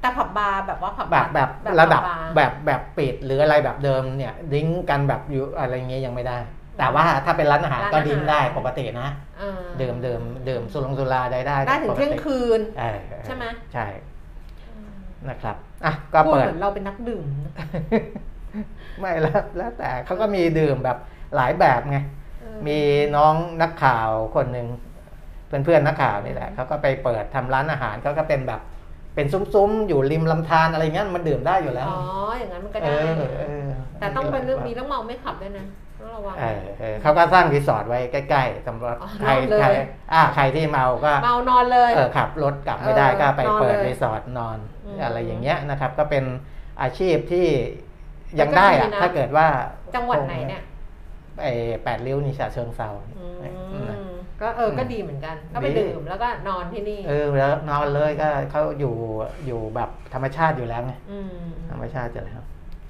[0.00, 1.48] แต่ผับบาร์แบบว่าผับแบบาร์แบบ
[1.80, 6.38] ระดับผัาร์แบบแบบปิดหรืออะไรแบบเดิมเนี่ยดิ้งกันแบบอยู่อะไรเงี้ยยังไม่ได้
[6.78, 13.86] แต่ว่าถ้าเป็นร้านอาหารร้านก็อาหารดิ้งได้ปกตินะเออดื่มดื่มดื่มสุรงสุราได้ได้ได้ถึงปกเที่ยงติคืนเออใช่ไหมใช่
[15.28, 17.54] นะครับอะก็พูดเปิดเหมือนเราเป็นนักดื่มนะ
[19.00, 20.98] ไม่แล้วแล้วแต่เขาก็มีดื่มแบบ
[21.36, 22.17] หลายแบบไงเออ
[22.66, 22.78] มี
[23.16, 24.66] น้องนักข่าวคนหนึ่ง
[25.46, 28.60] เพื่อนเพื่อนๆนักข่าวนี่แหละเขาก็ไปเปิดทำร้านอาหารเขาก็เป็นแบบ
[29.14, 32.00] เป็นซุ้มๆ อยู่ริมลำธารอะไรเงี้ยมันดื่มได้อยู่แล้ว อ๋อ
[32.38, 33.68] อย่างนั้นมันก็เอได้อเออ
[34.00, 35.66] แต่ต้องเป็นเรื่องมีเรื่องเมาไม่ขับด้วยนะ
[36.00, 39.68] ต้องระวังเออเออเขาก็สร้างรีสอร์ทไว้ใกล้ๆสำหรับอ๋อใครนอนเลยใคร
[40.12, 46.24] อ่าใครที่เมาก็เมานอนเลยเออขับรถกลับไม่ได้เออก็ไปเปิดนอนเลยรีสอร์ทนอนอืมอะไรอย่างเงี้ยนะครับ ก็เป็น
[46.82, 47.46] อาชีพที่
[48.40, 49.46] ยังได้อะก็ดีนะถ้าเกิดว่า
[49.94, 50.67] จังหวัดไหนเนี่ยไอ
[51.84, 53.34] แปดริ้วนี่ฉะเชิงเซาอืม
[53.90, 53.98] นะ
[54.40, 58.94] ก็เอออืมก็ดีเหมือนกัน ก็ไปดีดื่มแล้วก็นอนที่นี่ เออแล้วนอนเลยก็เขาอยู่
[59.46, 61.28] อยู่แบบธรรมชาติอยู่แล้วไงม
[61.70, 62.40] ธรรมชาติอยู่แล้ว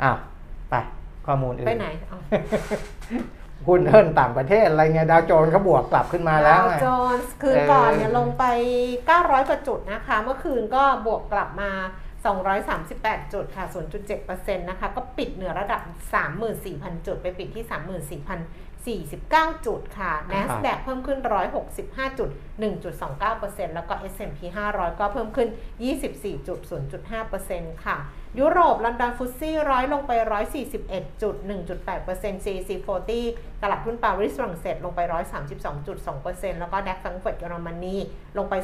[0.03, 0.17] อ้าว
[0.71, 0.75] ไป
[1.27, 2.19] ข้อมูลอื่นไปไหนเอา
[3.67, 8.45] หุ้นเฮิรนต่างประเทศอะไรเงี้ยดาวโจนส์เขาบวกกลับขึ้นมาแล้วดาวไงโจนส์คืนเออก่อนเนี่ยลงไป
[8.97, 11.71] 900 กว่าจุดนะคะ เมื่อคืนก็บวกกลับมา
[12.25, 13.65] 238 จุดค่ะ
[14.17, 15.83] 0.7%นะคะ ก็ปิดเหนือระดับ
[16.45, 17.65] 34,000 จุด ไปปิดที่
[18.97, 21.19] 34,049 จุดค่ะ NASDAQ เพิ่มขึ้น
[21.65, 22.31] 165 จุด
[23.03, 24.39] 1.29%แล้วก็ S&P
[24.71, 25.49] 500 ก็เพิ่มขึ้น
[26.49, 27.97] 24.0.5%ค่ะ
[28.39, 32.71] ยุโรป ลอนดอนฟุตซี่ร้อยลงไป 141.1.8% CAC
[33.09, 35.01] 40 ตลาดหุ้นปารีสฝรั่งเศสลงไป
[35.81, 37.97] 132.2%แล้วก็ดัคฟังเฟิร์ตเยอรมนี
[38.39, 38.55] ลงไป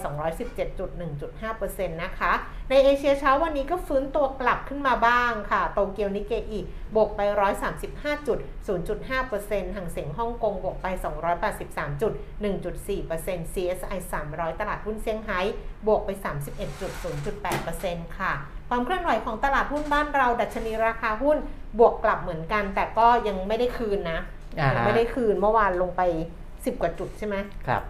[0.77, 2.33] 217.1.5%นะคะ
[2.71, 6.61] ในเอเชียเช้าวันนี้ก็ฟื้นตัวกลับขึ้นมาบ้างค่ะ โตเกียวนิเกอี
[6.97, 7.21] บวกไป
[8.09, 10.87] 135.0.5%ห่างเสียงฮ่องกงบวกไป
[12.47, 13.99] 283.1.4% CSI
[14.31, 15.41] 300 ตลาดหุ้นเซี่ยงไฮ้
[15.87, 16.11] บวกไป
[17.15, 18.35] 31.0.8%ค่ะ
[18.69, 21.37] ความเคลื่อนไหวของตลาดหุ้นบ้านเราดัชนีราคาหุ้น
[21.79, 24.19] บวกกลับเหมือนกัน แต่ก็ยังไม่ได้คืนนะ
[24.61, 26.03] อ่ายังฮะไม่ได้คืนเมื่อวานลงไป
[26.43, 27.37] 10 กว่าจุดใช่ไหม
[27.69, 27.83] ครับ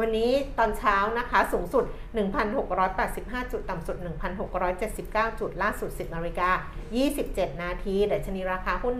[0.00, 1.84] วันนี้ตอนเช้านะคะสูงสุด
[2.68, 3.96] 1,685 จุด ต่ำสุด
[4.68, 6.50] 1,679 จุด ล่าสุด 10นาฬิกา
[7.06, 8.94] 27 นาทีดัชนีราคาหุ้น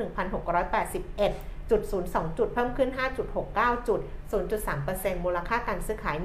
[0.63, 1.81] 1,681 จุด
[2.11, 2.91] 02 จุด เพิ่มขึ้น
[3.39, 4.01] 5.69 จุด
[4.33, 6.17] 0.3%มูลค่าการซื้อขาย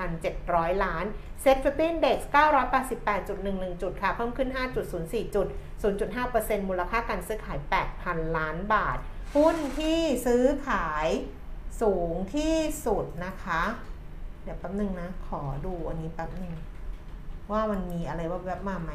[0.00, 1.04] 17,700 ล้าน
[1.40, 2.30] SET Fifty Index
[3.04, 4.48] 988.11 จุดค่ะ เพิ่มขึ้น
[4.92, 5.46] 5.04 จุด
[6.02, 7.58] 0.5%มูลค่าการซื้อขาย
[7.98, 8.98] 8,000 ล้านบาท
[9.36, 11.08] หุ้นที่ซื้อขาย
[11.82, 12.56] สูงที่
[12.86, 13.62] สุดนะคะ
[14.42, 16.54] เดี๋ยวแป๊บนึงนะ ขอดูอันนี้แป๊บนึง
[17.50, 18.92] ว่ามันมีอะไรแวบๆมาไหม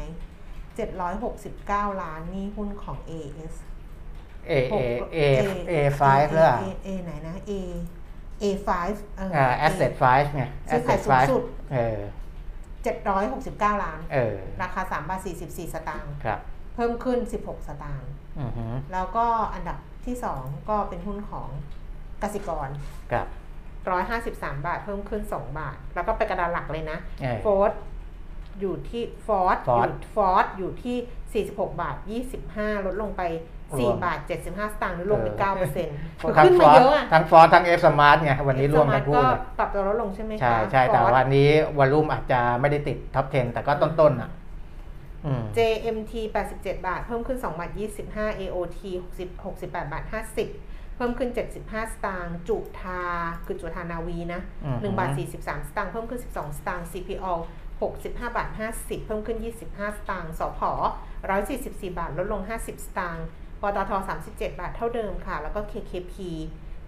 [1.19, 3.53] 769 ล้านนี่หุ้นของ AS
[4.51, 4.75] A A
[5.17, 5.19] A
[5.71, 7.51] A 5 A แล้ว A A ไหนนะ A
[8.41, 8.69] A5
[9.17, 11.99] เอออ่า asset five ไงซื้อขาย asset สูง five สุดเออ
[12.95, 16.39] 769 ล้าน เออ ราคา3บาท44 สตางค์ครับ
[16.75, 21.49] เพิ่มขึ้น 16 สตางค์อือฮึแล้วก็อันดับที่ 2 ก็เป็นหุ้นของ
[22.23, 22.69] กสิกร
[23.12, 23.27] ครับ
[23.97, 27.71] 153 บาท เพิ่มขึ้น 2 บาท แล้วก็ไปกระดานหลักเลยนะเออโฟร์ด
[28.59, 31.95] อยู่ที่ฟอร์ด Ford ฟอร์ดอยู่ที่ 46 บาท
[32.41, 33.23] 25 ลดลงไป
[33.79, 35.95] รวม4บาท 75 สตางค์หรือลงไปเออ 9เปอร์เซ็นต์
[36.37, 44.29] ทั้งขึ้นฟมาอร์เยอะอะทั้งฟอร์ทั้ง F Smart ไงวันนี้รวมกันพูดก็เลยปรับตัวลดลงใช่ไหมคะใช่ใช่แต่ Ford วันนี้วอลลุ่มอาจจะไม่ได้ติดท็อป 10 แต่ก็ต้นๆอะ
[45.25, 46.13] อืม JMT
[46.51, 47.71] 87 บาท เพิ่มขึ้น 2 บาท
[48.05, 48.79] 25 AOT
[49.17, 50.03] 60 68 บาท
[50.49, 51.29] 50 เพิ่มขึ้น
[51.61, 53.01] 75 สตางค์ จุทา
[53.45, 57.33] คือจุทานาวีนะ อือฮึ 1 บาท 43 สตางค์ เพิ่มขึ้น 12 สตางค์ CPO
[57.85, 59.37] 65 บาท 50 เพิ่มขึ้น
[59.67, 60.62] 25 สตางค์สผ
[61.29, 63.27] 144 บาท ลดลง 50 สตางค์
[63.61, 63.91] ปตท
[64.23, 66.15] 37 บาทเท่าเดิมค่ะ แล้วก็ KKP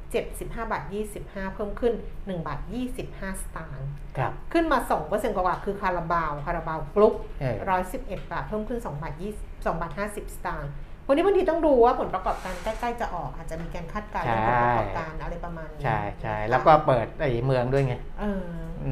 [0.09, 0.83] 75 บาท
[1.19, 2.59] 25 เพิ่มขึ้น 1 บาท
[2.99, 9.31] 25 สตางค์ครับขึ้นมา 2%กว่าๆคือคาราบาว คาราบาวกรุ๊ปเออร้อยสิบเอ็ดบาท เพิ่มขึ้น 2 บาทยี่
[9.65, 10.71] สองบาทห้าสิบสตางค์
[11.07, 18.43] วันนี้บางทีต้องดูว่าผลประกอบการใกล้ๆจะออกอาจจะมีการคาดการณ์เรื่องผลประกอบการอะไรประมาณนี้ ใช่ใช่แล้วก็เปิดไอ้เมืองด้วยไงเออ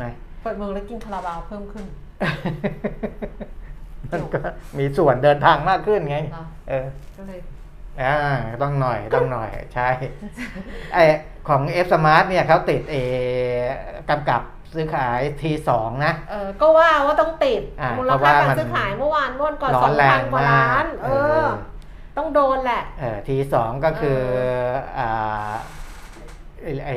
[0.04, 1.86] นะ เปิดเมืองแล้วกินคาราบาวเพิ่มขึ้น
[4.12, 4.42] มันก็
[4.78, 6.86] มีส่วนเดินทางมากขึ้นไงเนาะเออ
[7.18, 7.40] ก็เลย
[8.02, 8.16] อ่า
[8.62, 9.90] ต้องหน่อยต้องหน่อยใช่
[10.94, 10.98] ไอ
[11.48, 12.96] ของ F Smart เนี่ยเขาติดเอ
[14.10, 14.42] กำกับ
[14.74, 15.70] ซื้อขาย T2
[16.06, 21.50] นะ เออก็ว่าว่าต้องติดอ่ามูลเพราะค่าว่าการมันซื้อขายเมื่อวานเมื่อวันก่อนร้สออนงแรพังนกว่ามาล้ากนเอเออ อ
[22.18, 24.22] ต้องโดนแหละ เออ T2 ก็คือ
[25.00, 25.52] อ่า
[26.64, 26.92] ไอ้ไอ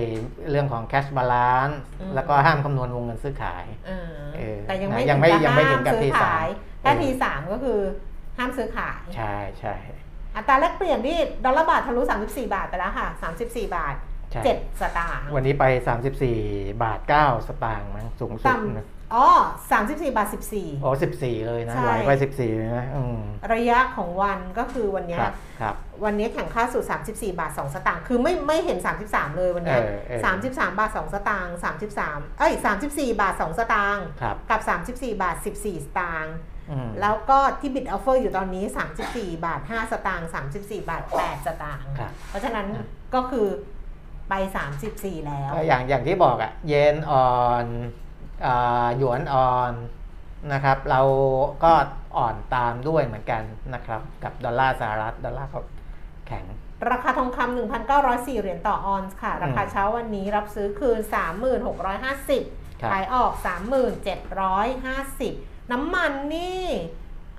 [0.51, 6.47] เรื่องของ cash balance อืมแล้วก็ห้ามคำนวณวงเงินซื้อขายเออเออแต่ยังไม่ยังไม่ถึกับยังไม่ถึงกับห้าซื้อ T3 ขาย
[6.85, 7.79] ถ้าเออทีสามก็คือ
[8.39, 9.75] ห้ามซื้อขาย ใช่ใช่
[10.37, 13.09] อัตราแลกเปลี่ยนที่ดอลลาร์บาททะลุ 34 บาทไปแล้วค่ะ
[13.41, 13.95] 34 บาท
[14.33, 15.65] ใช่7สตางค์วันนี้ไป
[16.25, 18.57] 34 บาท 9 สตางค์มั้งสูงสุด
[19.13, 19.29] ต่นะำอ๋อ
[19.71, 20.27] 34บาท
[20.83, 26.85] โอ้14เลยนะใช่ไหวไป14เลยนะอืม14ระยะของวันก็คือวันเนี้คยรับครับวันนี้แข่งค่าสู่
[27.33, 31.55] 34บาท2สตางค์ คือไม่ไม่เห็น33เลยวันเนี้ยเออเออ33บาท2สตางค์
[31.97, 36.35] 33เอ้ย34บาท2สตางค์ครับกับ34บาท14สตางค์
[36.71, 38.65] อืมแล้วก็ที่บิดออฟเฟอร์อยู่ตอนนี้
[39.05, 42.67] 34 บาท 5 สตางค์34 บาท 8 สตางค์ครับเพราะฉะนั้น
[43.15, 43.49] ก็คือ
[44.29, 44.35] ไป
[44.81, 47.29] 34 แล้วก็อย่างอย่างที่บอกอะเยนอ่อ
[47.65, 48.10] นอ่า
[48.99, 49.73] หยวนอ่อน
[50.53, 51.01] นะครับ เรา
[51.65, 51.73] ก็
[52.17, 53.43] อ่อนตามด้วยเหมือนกัน
[53.75, 55.63] นะครับ กับดอลลาร์สหรัฐดอลลาร์เขา
[56.27, 56.45] แข็ง
[56.91, 57.57] ราคาทองคำ
[57.91, 60.99] 1,904 เหรียญต่อออนซ์ค่ะ ราคาเช้าวันนี้รับซื้อคืน
[61.71, 63.33] 3650ครับขายออก
[64.53, 66.65] 3750 น้ำมันนี่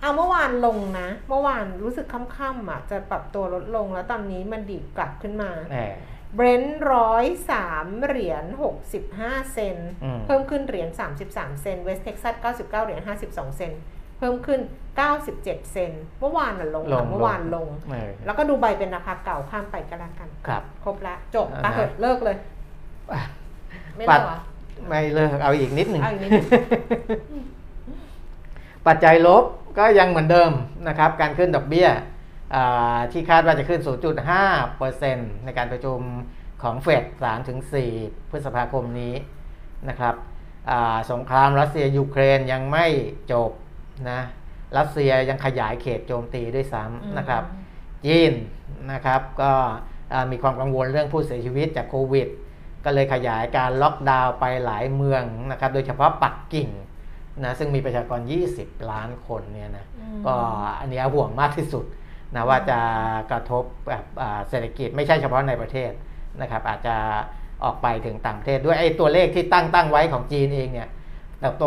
[0.01, 5.77] เอาเมื่อวานลงนะ เมื่อวานรู้สึกค่ำๆอะ จะปรับตัวลดลงแล้วตอนนี้มันดีดกลับขึ้นมาแหม
[6.35, 8.45] เบรนท์ร้อยสามเหรียญ
[8.97, 10.89] 65เซนอืมเพิ่มขึ้นเหรียญ
[11.25, 13.71] 33เซนต์ เวสเท็กซัส99เหรียญ52เซนต์
[14.17, 14.59] เพิ่มขึ้น
[15.17, 22.37] 97 เซนต์ เมื่อวานน่ะลงค่ะลงเมื่อวานลงเออแล้วก็ดูไบเป็นราคาเก่าข้ามไปก็แล้วกัน ครับ ครบละ จบอ่าปะฮะเถอะเลิกเลย
[23.13, 23.21] อะ
[23.97, 24.37] ปิดเหรอไม่เลิดกเหรอ
[24.87, 26.45] ไม่เลิกเอาอีกนิดหนึ่งเอาอีกนิดหนึ่ง
[28.87, 29.43] ปัจจัยลบ
[29.77, 30.51] ก็ยังเหมือนเดิม
[30.87, 31.97] นะครับ การขึ้นดอกเบี้ยอ่า
[33.11, 33.81] ที่คาดว่าจะขึ้น
[34.63, 35.99] 0.5%ในการประชุม
[36.63, 37.03] ของเฟด
[37.67, 39.13] 3-4 พฤษภาคมนี้
[39.89, 40.15] นะครับ
[40.69, 42.85] อ่าสงครามรัสเซียยูเครนยังไม่
[43.31, 43.51] จบ
[44.09, 44.21] นะ
[44.77, 47.43] รัสเซียยังขยายเขตโจมตีด้วยซ้ำนะครับ
[48.05, 48.33] จีน
[48.91, 49.51] นะครับก็
[50.13, 52.27] อ่ามีความกังวลเรื่องผู้เสียชีวิตจากโควิด
[52.85, 56.69] ก็เลยขยายการล็อกดาวน์ไปหลายเมืองนะครับ โดยเฉพาะปักกิ่ง
[57.43, 58.19] นะซึ่งมีประชากร
[58.55, 60.35] 20 ล้านคนเนี่ยนะอืมก็
[60.79, 61.85] อันเนี้ยห่วงมากที่สุด
[62.35, 62.79] นะว่าจะ
[63.31, 65.91] กระทบแบบอ่าเศรษฐกิจไม่ใช่เฉพาะในประเทศ
[66.41, 66.95] นะครับอาจจะ
[67.63, 70.89] ออกไปถึงต่างประเทศด้วยไอ้ตัวเลขที่ตั้งตั้งไว้ของจีนเองเนี่ย
[71.39, 71.63] เติบโต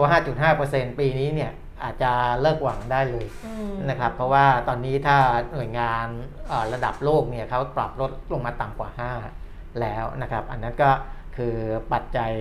[0.48, 5.16] 5.5%ปีนี้เนี่ยอาจจะเลิกหวังได้เลยอืมนะครับเพราะว่าตอนนี้ถ้า
[5.52, 6.06] หน่วยงาน
[6.48, 8.90] เอ่อระดับโลกเนี่ยเขาปรับลดลงมาต่ำกว่า
[9.36, 10.90] 5 แล้วนะครับ อันนั้นก็
[11.36, 11.56] คือ
[11.92, 12.32] ปัจจัย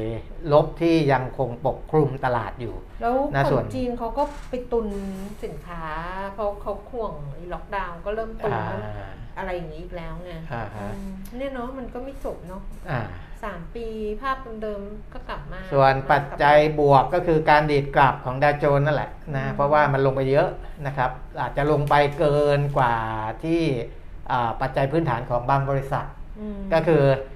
[0.53, 4.88] ลบที่ยังคงปกคลุมตลาดอยู่ แล้วนะคส่วนนจีนเขาก็ไปตุน
[5.43, 5.84] สินค้า
[6.34, 13.01] เพราะเขาห่วงไอ้ล็อกดาวน์ก็เริ่มตุนอ่าอะไรอย่างนี้อีกแล้วไงอ่าฮะอืมเนี่ยเนาะมันก็ไม่จบเนาะอ่า
[13.43, 13.88] สามปี
[14.21, 20.49] ภาพเดิมๆก็กลับมา ส่วนปัจจัยกลับบวกก็คือการดีดกลับของดาวโจนส์นั่นแหละอืนะมเพราะว่ามันลงไปเยอะ
[20.88, 22.95] นะครับ อาจจะลงไปเกินกว่า
[23.43, 23.62] ที่
[24.32, 26.06] อ่าปัจจัยพื้นฐานของบางบริษัท
[26.39, 27.32] อืมก็คืออ่า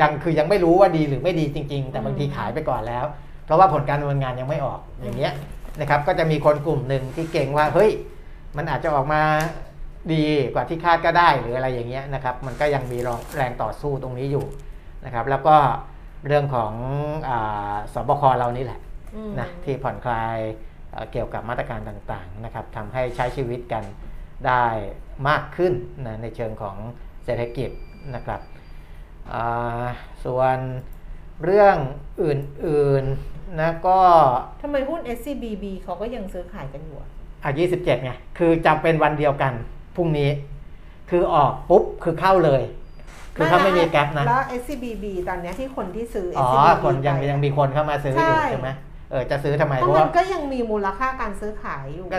[0.00, 3.04] ยังคือยังไม่รู้ว่าดีหรือไม่ดีจริง ๆ แต่อืมบางทีขายไปก่อนแล้ว
[3.44, 5.32] เพราะว่าผลการดำเนินงานยังไม่ออกอย่างเงี้ย
[5.80, 7.90] นะครับก็จะมีคนกลุ่มหนึ่งที่เก่งว่าเฮ้ย
[8.56, 9.22] มันอาจจะออกมา
[10.12, 12.98] ดีกว่าที่คาดก็ได้หรืออะไรอย่างเงี้ยนะครับมันก็ยังมี
[13.36, 14.46] แรงต่อสู้ตรงนี้อยู่
[15.04, 15.56] นะครับแล้วก็
[16.26, 16.72] เรื่องของ
[17.28, 18.80] อาสบคเรานี่แหละ
[19.14, 20.38] อืมนะที่ผ่อนคลาย
[20.90, 23.84] เอ่อเกี่ยวกับมาตรการต่างๆนะครับทำให้ใช้ชีวิตกัน
[24.46, 24.64] ได้
[25.28, 25.72] มากขึ้น
[26.06, 26.76] นะในเชิงของ
[27.24, 27.70] เศรษฐกิจ
[28.14, 28.53] นะครับอ่า
[30.24, 30.58] ส่วน
[31.44, 31.76] เรื่อง
[32.22, 33.98] อื่นๆนะก็
[34.62, 37.08] ทำไมหุ้น SCBB เขาก็ยังซื้อขายกันอยู่อะ
[37.44, 39.52] อะ27ไงคือจะเป็นวันเดียวกัน
[39.96, 40.30] พรุ่งนี้
[41.10, 42.62] คือออกปุ๊บคือเข้าเลย
[43.36, 48.70] คือเขาไม่มีแก๊ปนะแล้ว SCBB ตอนเนี้ยที่คนที่ซื้อ อ๋อ SCBB คนยังไปอะ ยังมีคนเข้ามาซื้ออยู่ใช่ ใช่ไหม
[49.10, 52.18] เออจะซื้อทำไมเพเพราะราะมัว่านก็ยังมีมูลค่าการซื้อขายอยู่ ก็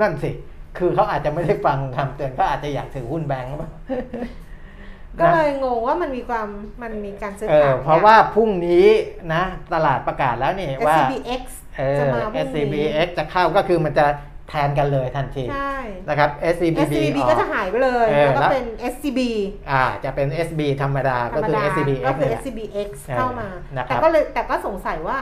[0.00, 0.30] นั่นสิ
[0.78, 3.70] คือเขาอาจจะไม่ได้ฟังคำเตือนเขาอาจจะอยากถือหุ้นแบงก์หรือเปล่า
[5.18, 6.48] ก็นะเลยงงว่ามันมีความ
[6.82, 8.86] มันมีการซื้อเอขาอยเพราะว่าพรุ่งนี้
[9.34, 9.42] นะ
[9.74, 11.42] ตลาดประกาศแล้วนี่ว่า SCBX
[11.78, 14.06] เออจะมาพรุ่งนี้ SCBX จะเข้าก็คือมันจะ
[14.48, 15.76] แทนกันเลยทันทีใช่
[16.08, 19.20] นะครับ SCBB SCBB ออก็จะหายไปเลยเออแล้วก็แล้วเป็น SCB
[19.70, 25.16] อ่าจะเป็น SB ธรรมดาธรก็รมคือดา SCBX ก็คือเนี่ย SCBX เออเข้ามานะครับแต่ก็เลยแต่ก็สงสัยว่า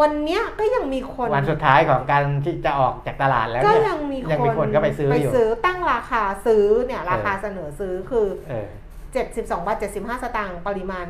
[0.00, 8.68] วันเนี้ยก็ยังมีคนวันสุดท้ายของการที่จะออกจากตลาดแล้วก็เนี่ยยังมียังมีคนก็ไปซื้ออยู่ซื้อตั้งราคาซื้อเนี่ยราคาเออเสนอซื้อคือเออ
[9.12, 11.06] 72บาท75 สตางค์ปริมาณ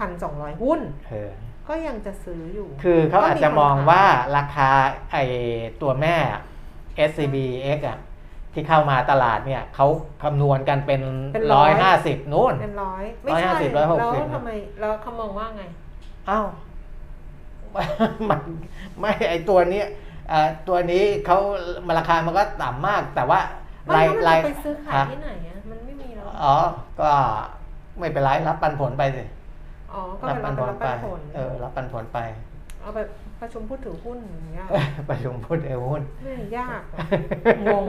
[0.00, 1.30] 2,200 หุ้นเออ
[1.68, 4.04] ก็ยังจะซื้ออยู่ คือเขาอาจจะก็มีคนมองขายว่า
[4.36, 4.68] ราคา
[5.12, 5.16] ไอ
[5.82, 6.16] ตัวแม่
[7.08, 7.98] SCBX อะ
[8.54, 9.86] ที่เข้ามาตลาดเนี่ยเขา
[10.22, 11.02] คำนวณกันเป็น
[11.34, 14.50] เป็นร้ร้ออยยห้าสิบนู่นเป็นร้อยไม่ใช่150แล้ว160ทำไม
[14.80, 15.62] แล้วเขามองว่าไง
[16.28, 16.40] เอ้า
[18.30, 18.40] มัน
[19.00, 19.86] ไม่ไอตัวเนี้ย
[20.28, 21.38] เอ่อตัวนี้เขา
[21.86, 23.40] มาราคามันก็ต่ำมากแต่ว่า
[23.86, 25.81] ไม่รายแล้วมันรายจะไปซื้อขายฮะที่ไหนอะมันไม่มีแล้ว
[26.44, 26.56] อ๋อ
[27.00, 27.10] ก็
[27.98, 29.24] ไม่เป็นไรรับปันผลไปสิ
[29.92, 32.18] อ๋อ ก็รับเป็นปันผลรับไป ปันผลเออ รับปันผลไป
[32.80, 32.98] เอาไป
[33.40, 34.66] ประชุมผู้ถือหุ้นอย่างเงี้ย
[35.10, 36.98] ประชุมพูดเอหุ้นไม่ยากอะ
[37.66, 37.86] งง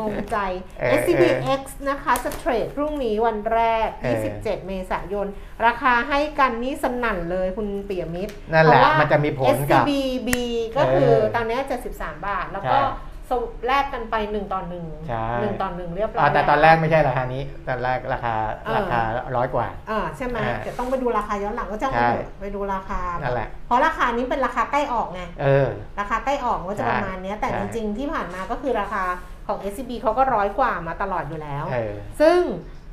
[0.00, 0.38] งงใจ
[0.80, 5.26] เออ SCBX นะคะจะเทรดพรุ่งนี้วันแรกเออ27 เมษายน
[5.66, 10.30] ราคาให้กันนี่สนั่นเลยคุณเปียมิตรนั่นแหละเพราว่ามันจะมีผลกับ SCBB
[10.76, 11.60] ก็คือเออตอนเนี้ย
[11.92, 12.78] 73 บาท แล้วก็
[13.26, 18.34] ใช่สวแลกกันไป1ต่อ1ใช่1ต่อ1เรียบร้อ๋ออยแต่ตอนแรกไม่ใช่ราคานี้ ตอนแรกราคา
[18.64, 19.00] เออราคา
[19.36, 22.10] ร้อยกว่า อ่าใช่ไหมอ่าเดี๋ยวต้องไปดูราคาย้อนหลังก็จะใช่
[22.40, 25.68] ไปดูราคา นั่นแหละ เพราะราคานี้เป็นราคาใกล้ออกไง เออ
[26.00, 29.04] ราคาใกล้ออกก็จะใช่ประมาณเนี้ยแต่ใช่ จริงๆที่ผ่านมาก็คือราคา
[29.46, 32.40] ของ SCB เขาก็ร้อยกว่ามาตลอดอยู่แล้ว เออ ซึ่ง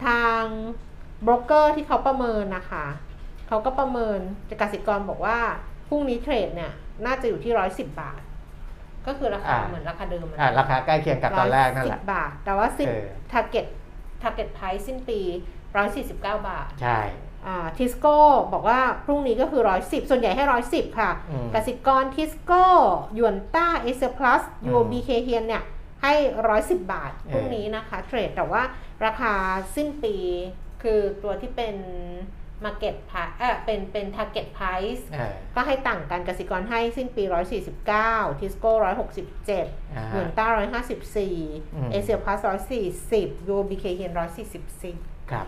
[0.05, 0.41] ทาง
[1.23, 2.85] โบรกเกอร์ที่เขาประเมินนะคะ
[3.47, 5.37] เขาก็ประเมินจากกสิกรบอกว่า
[5.89, 6.71] พรุ่งนี้เทรดเนี่ย
[7.05, 8.21] น่าจะอยู่ที่ร้อยสิบบาท
[9.07, 13.65] ก็คือราคาอ่าเหมือนราคาเดิมอ่าราคาใกล้เคียงกับตอนแรกนั่นแหละ110บาท แต่ว่าสิ้นเออ target
[14.21, 15.19] target price สิ้นปี
[15.77, 16.99] ร้อยสี่สิบเก้าบาท ใช่
[17.77, 18.17] ทิสโก้
[18.53, 22.65] บอกว่าพรุ่งนี้ก็คือร้อยสิบส่วนใหญ่ให้ร้อยสิบค่ะอืมกสิกรทิสโก้
[23.17, 25.63] หยวนต้าเอเซียพลัสอืมยูบีเคเฮียนเนี่ย
[26.03, 26.13] ให้
[26.47, 28.61] ร้อยสิบบาทเออพรุ่งนี้นะคะเทรดแต่ว่า
[29.05, 29.33] ราคา
[29.75, 30.15] สิ้นปี
[30.83, 31.75] คือตัวที่เป็น
[32.65, 37.23] Market Price เออเป็นเป็น Target Price เออก็ให้ต่างกันกสิกรให้สิ้นปี
[37.81, 38.73] 149ทิสโก้
[39.33, 40.69] 167อ่าหยวนต้าอืม
[41.89, 42.45] 154 เอเชียพลัส
[42.95, 44.11] 140ยูบีเคเฮียน
[44.71, 45.47] 144 ครับ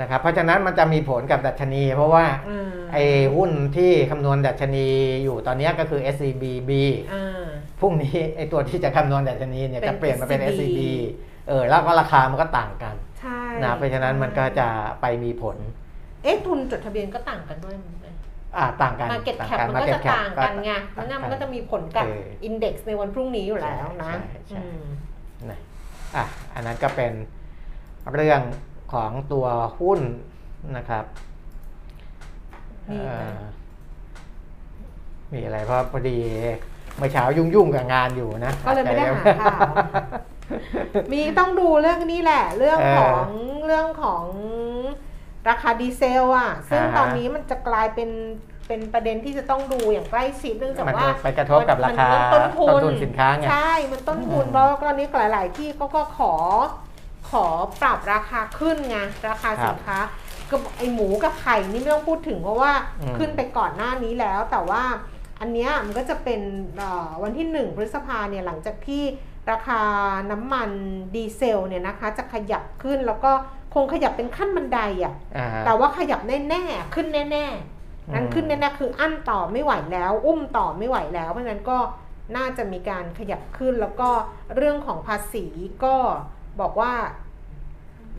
[0.00, 3.04] นะครับเพราะฉะนั้นมันจะมีผลกับดัชนี เพราะว่าอ่าไอ้
[3.36, 4.86] หุ้นที่คำนวณดัชนี
[5.24, 6.70] อยู่ตอนเนี้ยก็คือ SCBB
[7.12, 7.46] อ่า
[7.80, 10.80] พรุ่งนี้ไอ้ตัวที่จะคำนวณดัชนีเนี่ยเป็นจะเปลี่ยนมาเป็น SCB SCB
[11.48, 14.68] เออแล้วก็ราคามันก็ต่างกันใช่นะเพราะฉะนั้นมันก็จะ
[15.00, 15.56] ไปมีผล
[16.22, 18.14] เอ๊ะทุนจดทะเบียนก็ต่างกันด้วยมั้ย
[18.56, 24.84] อ่าต่างกันมาเก็ตต่างแคปกันมันก็จะ market cap ต่างกันไงก็แล้วต่างนั่นมันก็กัจะมีผลกับเอออินเด็กซ์ในวันพรุ่งนี้อยู่แล้วนะใช่ใช่อืม
[25.50, 25.58] นะ
[26.16, 27.12] อะอันนั้นก็เป็น
[28.14, 28.40] เรื่อง
[28.92, 29.46] ของตัว
[29.78, 30.00] หุ้น
[30.76, 31.04] นะครับ
[32.90, 36.18] นี่เอ่นะอมีอะไรเพราะพอดี
[36.98, 39.70] เมื่อเช้ายุ่งๆกับงานอยู่นะ ก็เลยไม่ได้หาข่าว
[41.12, 43.28] มีต้องดูเรื่องนี้แหละ เรื่องเออของ
[43.66, 44.24] เรื่องของ
[45.48, 48.10] ราคาดีเซลอะ ซึ่งอ่าฮะตอนนี้มันจะกลายเป็น
[48.68, 56.34] เป็นประเด็นที่จะต้องดูอย่างใกล้ชิดเนื่องจากมันว่าไปกระทบกับราคามันต้นทุนต้นทุนสินค้าไงใช่ มันต้นทุนอืมเพราะว่าตอนนี้หลาย ๆ ที่เขาก็ขอ
[57.30, 57.46] ขอ
[57.82, 59.98] ปรับราคาขึ้นไงราคาสินค้า
[60.50, 64.82] ก็ไอหมูกับไข่นี่ไม่ต้องพูดถึงเพราะว่าอืมขึ้นไปก่อนหน้านี้แล้ว แต่ว่า
[65.40, 66.40] อันเนี้ยมันก็จะเป็น
[66.76, 69.02] เอ่อวันที่ 1 พฤษภาเนี่ยหลังจากที่
[69.50, 69.80] ราคา
[70.30, 70.70] น้ำมัน
[71.14, 73.32] ดีเซลเนี่ยนะคะจะขยับขึ้นแล้วก็
[73.74, 81.78] คงขยับเป็นขั้นบันไดอะอ่าฮะแต่ว่าขยับแน่ๆ ขึ้นแน่ๆ นั้นอืมขึ้นแน่ๆ คืออั้นต่อไม่ไหวแล้ว อุ้มต่อไม่ไหวแล้ว เพราะฉะนั้นก็
[82.36, 84.10] น่าจะมีการขยับขึ้นแล้วก็
[84.56, 85.44] เรื่องของภาษี
[85.84, 85.96] ก็
[86.60, 86.92] บอกว่า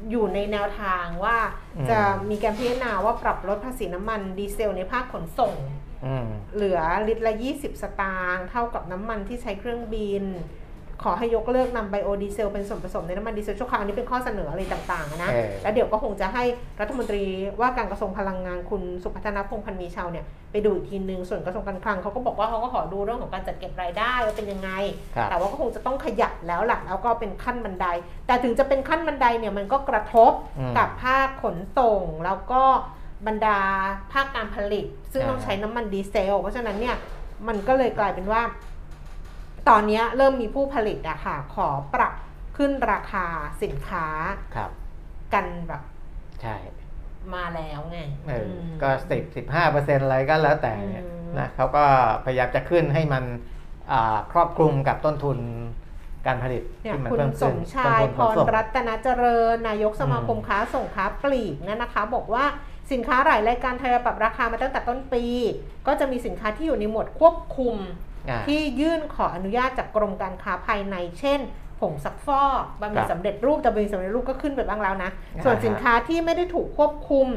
[0.10, 1.38] อยู่ในแนวทางว่า
[1.78, 5.56] อืมจะมีการพิจารณาว่าปรับลดภาษีน้ำมันดีเซลในภาคขนส่ง
[6.06, 10.24] อืมเหลือลิตรละ 20 สตางค์เท่ากับน้ำมันที่ใช้เครื่องบิน
[11.04, 16.44] ขขอให้ยกเลิกนำไบโอดีเซลเป็นส่วนผสมในน้ำมันดีเซลชั่วคราวอันนี้เป็นข้อเสนออะไรต่างๆนะ เออ แล้วเดี๋ยวก็คงจะให้
[16.82, 17.24] รัฐมนตรี
[17.62, 24.70] ว่าการกระทรวงพลังงานคุณสุพัฒนพงษ์พันธ์มีชาวเนี่ยไปดูอีกทีนึงส่วนกระทรวงการคลังเขาก็บอกว่าเขาก็ขอดูเรื่องของการจัดเก็บรายได้ว่าเป็นยังไง
[25.16, 27.86] ครับ แต่ว่าก็คงจะต้องขยับแล้วล่ะแล้วก็เป็นขั้นบันได
[28.28, 32.64] แต่ถึงจะเป็นขั้นบันไดเนี่ยมันก็กระทบอืมกับภาคขนส่ง แล้วก็
[33.28, 33.60] บรรดา
[34.14, 36.96] ภาคการผลิต ซึ่งอ่าต้องใช้น้ำมันดีเซล เพราะฉะนั้นเนี่ย
[37.48, 38.42] มันก็เลยกลายเป็นว่า
[39.70, 42.14] ตอนเนี้ยเริ่มมีผู้ผลิตอะค่ะ ขอปรับ
[42.58, 43.26] ขึ้นราคา
[43.64, 44.06] สินค้า
[44.56, 44.72] ครับ
[45.34, 45.82] กันแบบ
[46.42, 46.56] ใช่
[47.36, 51.84] มาแล้วไงเอออมก็สิบสิบห้าเปอร์เซ็นต์อะไรก็แล้วแต่เนี่ยอืมนะเขาก็
[52.26, 53.24] พยายามจะขึ้นให้มัน
[53.92, 55.38] อ่าครอบคลุมกับต้นทุน
[56.26, 62.46] การผลิตเนี่ยที่มันคุณเพิ่มสขึ้นมชายต้นพทุนขนรส่งรัตนเจริญ นายกสมาคมอืมค้าส่งค้าปลีกเนี่ยนะคะ บอกว่า
[62.92, 65.24] สินค้าหลายรายการทยอยปรับราคามาตั้งแต่ต้นปี
[65.88, 68.13] ก็จะมีสินค้าที่อยู่ในหมวดควบคุมอ่า
[68.48, 71.40] ที่ยื่นขออนุญาตจากกรมการค้าภายใน เช่น
[71.80, 77.28] ผงซักฟอกบะหมี่ครับสำเร็จรูปแต่บะหมี่สำเร็จรูปก็ขึ้นไปบ้างแล้วนะอ่าส่วนสินค้าที่ไม่ได้ถูกควบคุม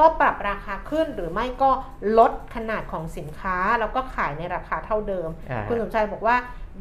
[0.00, 1.70] ก็ปรับราคาขึ้นหรือไม่ก็
[2.18, 6.36] ลดขนาดของสินค้า แล้วก็ขายในราคาเท่าเดิมอ่าคุณสมชายบอกว่า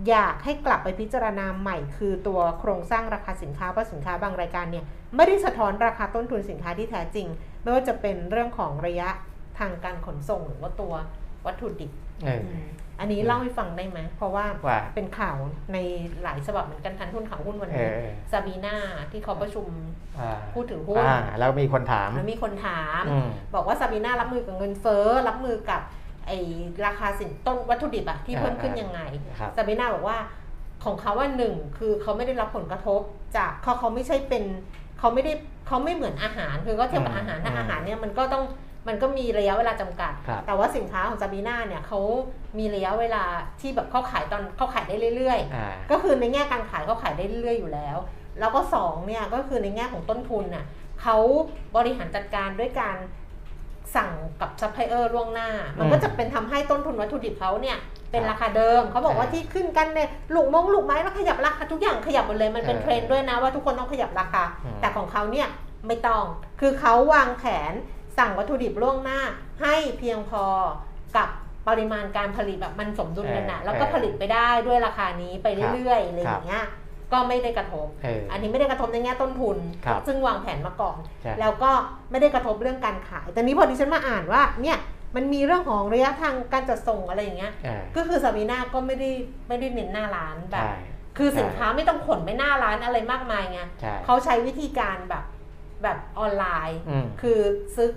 [0.09, 7.27] อยากให้กลับไปพิจารณาใหม่ คือตัวโครงสร้างราคาสินค้าเพราะสินค้าบางรายการเนี่ยไม่ได้สะท้อนราคาต้นทุนสินค้าที่แท้จริง
[7.61, 9.09] ไม่ว่าจะเป็นเรื่องของระยะ
[9.59, 10.93] ทางการขนส่งหรือว่าตัว
[11.45, 11.91] วัตถุดิบ
[12.25, 15.37] เออมอันนี้เล่าให้ฟังได้ไหมเพราะว่าว่าเป็นข่าว
[15.73, 15.77] ใน
[16.23, 17.91] หลายฉบับเหมือนกันทันหุ้นข่าวหุ้นวันเอนี้อ
[18.31, 18.75] ซาบีนา
[19.11, 19.67] ที่เขาประชุม
[20.19, 25.81] อ่าพูดถึงหุ้นอ่าแล้วมีคนถามแล้วมีคนถามอืมบอกว่าซาบีนารับมือกับเงินเฟ้อรับมือกับ
[26.27, 26.31] ไอ
[26.85, 29.01] ราคาสินต้นวัตถุดิบอะที่อ่าเพิ่มขึ้นยังไง
[29.39, 30.17] ครับซาบีนาบอกว่า
[30.83, 33.01] ของเขาว่าหนึ่งคือเขาไม่ได้รับผลกระทบ
[33.37, 34.43] จากเขาเขาไม่ใช่เป็น
[34.99, 35.33] เขาไม่ได้
[35.67, 38.43] เขาไม่เหมือนอาหารคือก็เทียบกับอืมอาหารถ้าอืมอาหารเนี่ยมันก็ต้อง
[38.87, 41.99] มันก็มีระยะเวลาจำกัดครับแต่ว่าสินค้าของซาบีนาเนี่ยเขา
[42.59, 43.23] มีระยะเวลา
[43.61, 47.97] ที่แบบเขาขายตอนเขาขายได้เรื่อยๆอ่าก็คือในแง่การขายเขาขายได้เรื่อยๆอยู่แล้ว
[48.39, 50.65] แล้วก็สองเนี่ยก็คือในแง่ของต้นทุนน่ะ
[51.01, 51.17] เขา
[51.75, 52.97] บริหารจัดการด้วยการ
[53.95, 54.09] สั่ง
[54.41, 57.77] กับซัพพลายเออร์ล่วงหน้า มันก็อืมจะเป็นทำให้ต้นทุนวัตถุดิบเขาเนี่ย
[58.11, 65.47] เป็นราคาเดิม เขาบอกว่าอ่าที่ขึ้นกันเนี่ยลูกมงลูกไม้แล้วขยับราคาทุกอย่างขยับหมดเลยมันเป็นเออเทรนด์ด้วยนะว่าทุกคนต้องขยับราคาอืมแต่ของเขาเนี่ย
[65.87, 66.23] ไม่ต้อง
[66.59, 67.73] คือเขาวางแผน
[68.17, 69.19] สั่งวัตถุดิบล่วงหน้า
[69.61, 70.45] ให้เพียงพอ
[71.17, 71.29] กับ
[71.67, 76.65] ปริมาณการผลิตแบบมันสมดุลกันนะเออแล้วก็เออผลิตไปได้ด้วยราคานี้ไปเรื่อยๆอะไรอครับย่างเงี้ย
[77.11, 81.71] ก็ไม่ได้กระทบเอออันนี้ไม่ได้กระทบในแง่ต้นทุนครับซึ่งวางแผนมาก่อนใช่แล้วก็
[82.11, 84.77] ไม่ได้กระทบเรื่องการขาย แต่นี้พอดิฉันมาอ่านว่าเนี่ย
[85.15, 89.09] มันมีเรื่องของระยะทางการจัดส่งอะไรอย่างเงี้ยอ่าก็คือซาบีนาก็ไม่ได้
[89.47, 90.73] ไม่ได้เน้นหน้าร้านแบบใช่
[91.17, 95.23] คือสินค้าไม่ต้องขนไปหน้าร้านอะไรมากมายไงใช่เขาใช้วิธีการแบบ
[95.83, 97.39] แบบออนไลน์อืมคือ
[97.75, 97.89] ซื้อ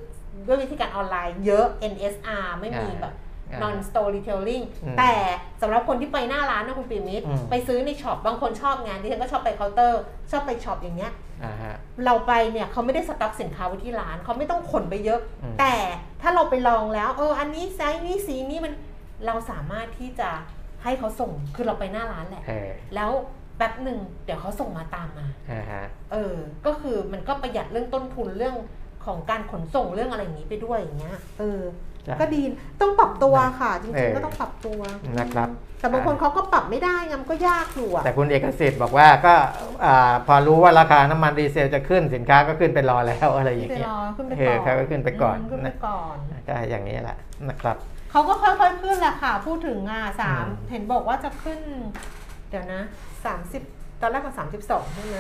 [0.46, 3.14] ด้วยวิธีการออนไลน์เยอะ NSR ไม่มีอ่าแบบ
[3.53, 5.12] อ่า non store retailing อืมแต่
[5.62, 11.12] สำหรับคนที่ไปหน้าร้านนะคุณปิมิตรอืมไปซื้อในช็อปบางคนชอบงานดิฉันก็ชอบไปเคาน์เตอร์ ชอบไปช็อปอย่างเงี้ย
[11.44, 15.75] อ่าฮะเราไปเนี่ยเขาไม่ได้สต็อกสินค้าไว้ที่ร้านเขาไม่ต้องขนไปเยอะอืมแต่
[16.22, 18.72] ถ้าเราไปลองแล้ว เออ อันนี้ไซส์นี้สีนี้มัน
[19.27, 20.31] เราสามารถที่จะ
[20.83, 23.11] ให้เขาส่งคือเราไปหน้าร้านแหละเออแล้ว
[23.57, 26.35] แป๊บหนึ่งเดี๋ยวเขาส่งมาตามมา อ่าฮะเออ
[26.66, 28.57] ก็คือมันก็ประหยัดเรื่องต้นทุนเรื่อง
[29.07, 31.61] ของการขนส่งเรื่องอะไรอย่างนี้ไปด้วยอย่างเงี้ย เออ
[32.09, 32.42] จ้ะ ก็ดี
[32.81, 34.81] ต้องปรับตัวค่ะ จเอริงอ ๆก็ต้องปรับตัว
[35.19, 35.49] นะครับ
[35.81, 39.35] แต่บางคนเขาก็ปรับไม่ได้ไงมันก็ยากอยู่อะแต่คุณเอกสิทธิ์บอกว่าก็
[39.85, 46.16] อ่าพอรู้ว่าราคาน้ำมันดีเซลจะขึ้นสินค้าก็ขึ้นไปรอแล้วอะไรอย่างไปเงี้ย รอขึ้นไปเอก่ออนเขาก็ขึ้นไปก่อนมขึ้นไปก่อน
[46.49, 47.16] ก็อย่างนี้แหละ
[47.49, 47.77] นะครับ
[48.11, 51.61] เขาก็ค่อยๆขึ้นแหละค่ะ พูดถึงอะสามอืม เห็นบอกว่าจะขึ้น
[52.51, 52.83] เดี๋ยวนะ
[53.27, 53.62] สามสิบ
[54.01, 55.19] ตอนแรกมันสามสิบสองใช่ไหม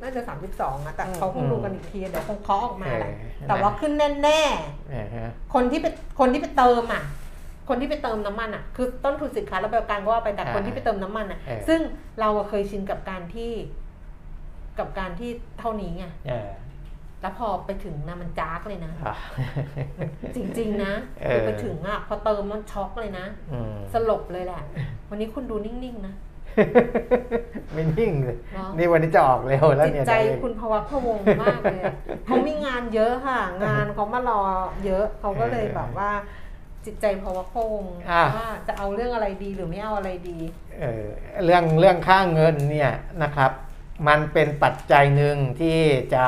[0.00, 3.92] น่าจะสามสิบสองอะแต่เขาคงดูกันอีกทีเดี๋ยวคงเคาะออกมาแหละเออแต่ว่าขึ้น
[4.22, 4.40] แน่
[4.90, 5.86] เออฮะๆคนที่ไป
[6.20, 7.02] คนที่ไปเติมอะ
[7.68, 11.80] คนที่ไปเติมน้ำมันอะ คือต้นทุนสินค้าแล้วแบบการก็ว่าไปแต่คนที่ไปเติมน้ำมันอะ ซึ่ง
[12.20, 13.52] เราอะเคยชินกับการที่
[14.78, 16.48] กับการที่เท่านี้ไงเออ
[17.22, 19.16] แล้วพอไปถึงนะมันจ้ากเลยนะอะ
[20.36, 20.92] จริง ๆ นะ
[21.22, 24.62] เออคือไปถึงอะพอเติมมันช็อกเลยนะอืมสลบเลยแหละ
[25.08, 26.14] วันนี้คุณดูนิ่ง ๆ นะ
[27.72, 31.94] ไม่นิ่งเลยเนาะนี่วันนี้จะออกเร็วแล้วจิตเนี่ยใจเดี๋ยวคุณพวักพะวงมากเลยอะ
[32.26, 34.40] เขามีงานเยอะค่ะ งานเขามารอ
[34.84, 36.10] เยอะเขาก็เลยแบบว่า
[36.86, 40.38] จิตใจพวักพะวงอะว่าจะเอาเรื่องอะไรดีหรือไม่เอาอะไรดี
[40.80, 41.04] เออ
[41.44, 43.50] เรื่องเรื่องค่าเงินเนี่ยนะครับ
[44.08, 45.78] มันเป็นปัจจัยหนึ่งที่
[46.14, 46.26] จะ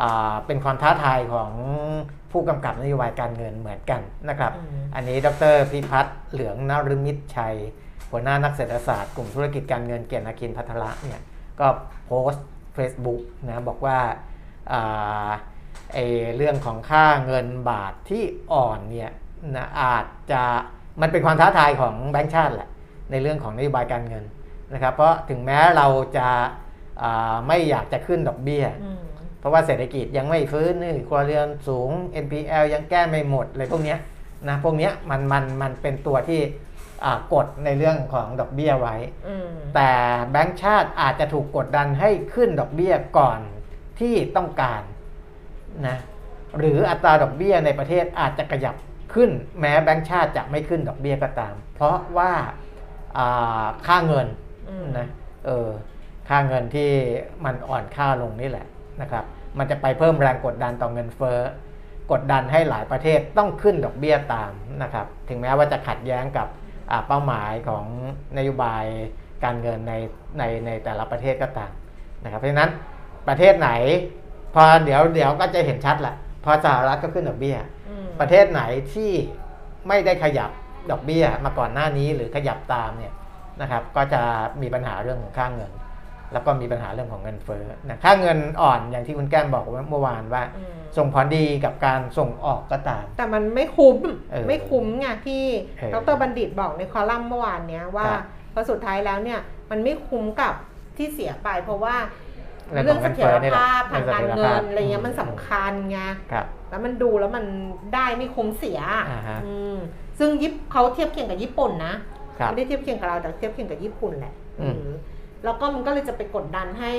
[0.00, 1.52] อ่าเป็นความท้าทายของ
[2.30, 7.56] ผู้กำกับนโยบายการเงินเหมือนกันนะครับอืมอันนี้ดรพิพัฒน์เหลืองนฤมิตรชัย
[8.10, 11.20] หัวหน้านักเศรษฐศาสตร์กลุ่มธุรกิจการเงินเกียรตินาคินพัทระเนี่ย
[11.60, 11.66] ก็
[12.06, 12.46] โพสต์
[12.76, 13.98] Facebook นะบอกว่า
[14.72, 15.30] อ่า
[15.92, 15.98] ไอ
[16.36, 19.10] เรื่องของค่าเงินบาทที่อ่อนเนี่ย
[19.56, 20.42] นะอาจจะ
[21.00, 22.68] มันเป็นความท้าทายของแบงก์ชาติแหละ
[23.10, 24.24] ในเรื่องของนโยบายการเงิน
[24.72, 25.86] นะครับ เพราะถึงแม้เรา
[26.16, 26.28] จะ
[27.02, 29.00] อ่าไม่อยากจะขึ้นดอกเบี้ยอืม
[29.40, 31.90] เพราะว่าเศรษฐกิจยังไม่ฟื้นหนี่ครัวเรือนสูง
[32.24, 33.98] NPL ยังแก้ไม่หมดอะไรพวกเนี้ย
[34.48, 36.69] นะพวกเนี้ยมันมันมันเป็นตัวที่อ่า
[37.32, 38.96] กดในเรื่องของดอกเบี้ยไว้
[39.28, 39.90] อืมแต่
[40.30, 43.40] แบงก์ชาติอาจจะถูกกดดันให้ขึ้นดอกเบี้ยก่อน
[44.00, 44.82] ที่ต้องการ
[45.86, 45.96] นะ
[46.58, 48.74] หรืออัตราดอกเบี้ยในประเทศอาจจะขยับ
[49.14, 49.30] ขึ้น
[49.60, 52.32] แม้แบงก์ชาติจะไม่ขึ้นดอกเบี้ยก็ตาม เพราะว่า
[53.16, 54.26] อ่าค่าเงิน
[54.70, 55.08] อืมนะ
[55.46, 55.68] เออ
[56.28, 56.90] ค่าเงินที่
[57.44, 58.66] มันอ่อนค่าลงนี่แหละ
[59.00, 59.24] นะครับ
[59.58, 61.40] มันจะไปเพิ่มแรงกดดันต่อเงินเฟ้อ
[62.12, 66.58] กดดันให้หลายประเทศต้องขึ้นดอกเบี้ยตามนะครับ ถึงแม้ว่าจะขัดแย้งกับอ่า
[67.08, 67.84] เป้าหมายของ
[68.36, 68.84] นโยบาย
[69.44, 69.94] การเงินใน
[70.38, 71.72] ในในแต่ละประเทศก็ตาม
[72.24, 72.70] นะครับเพราะฉะนั้น
[73.28, 73.70] ประเทศไหน
[74.54, 76.14] พอเดี๋ยวเดี๋ยวก็จะเห็นชัดแหละ
[76.44, 77.56] พอสหรัฐก็ขึ้นดอกเบี้ย
[77.88, 78.62] อืมประเทศไหน
[78.92, 79.12] ที่
[79.88, 80.50] ไม่ได้ขยับ
[80.90, 83.14] ดอกเบี้ยมาก่อนหน้านี้หรือขยับตามเนี่ย
[83.60, 84.22] นะครับก็จะ
[84.62, 85.70] มีปัญหาเรื่องของค่าเงิน
[86.32, 93.96] แล้วก็มีปัญหาเรื่องของเงินเฟ้อนะค่าเงินอ่อนอย่างที่คุณแก้มบอกเมื่อวานว่าอืมส่งผลดีกับการส่งออกก็ตาม แต่มันไม่คุ้ม
[94.30, 95.44] เออไม่คุ้มไงที่
[95.78, 98.22] เออดรบัณฑิตบอกในคอลัมน์เมื่อวานเนี้ยว่าครับ
[98.52, 100.54] พอสุดท้ายแล้วเนี่ยมันไม่คุ้มกับ
[100.96, 101.96] ที่เสียไป เพราะว่า
[102.70, 106.00] เรื่เรื่อองงของเสเงินถีเฟ้ยอรนี่แหละภาพทางการเรื่องเสถียรเงิภาพนอะไรเงี้ยอืมมันสำคัญไง
[106.32, 107.44] ครับแล้วมันดูแล้วมัน
[107.94, 109.76] ได้ไม่คุ้มเสียอ่าฮะอืม
[110.18, 111.94] ซึ่งยิปเขาเทียบเคียงกับญี่ปุ่นนะ
[112.38, 114.92] ครับไม่ได้เทียบเคียงกับเราแต่เทียบเคียงกับญี่ปุ่นแหละอืมเออ
[115.44, 116.92] แล้วก็มันก็เลยจะไปกดดันให้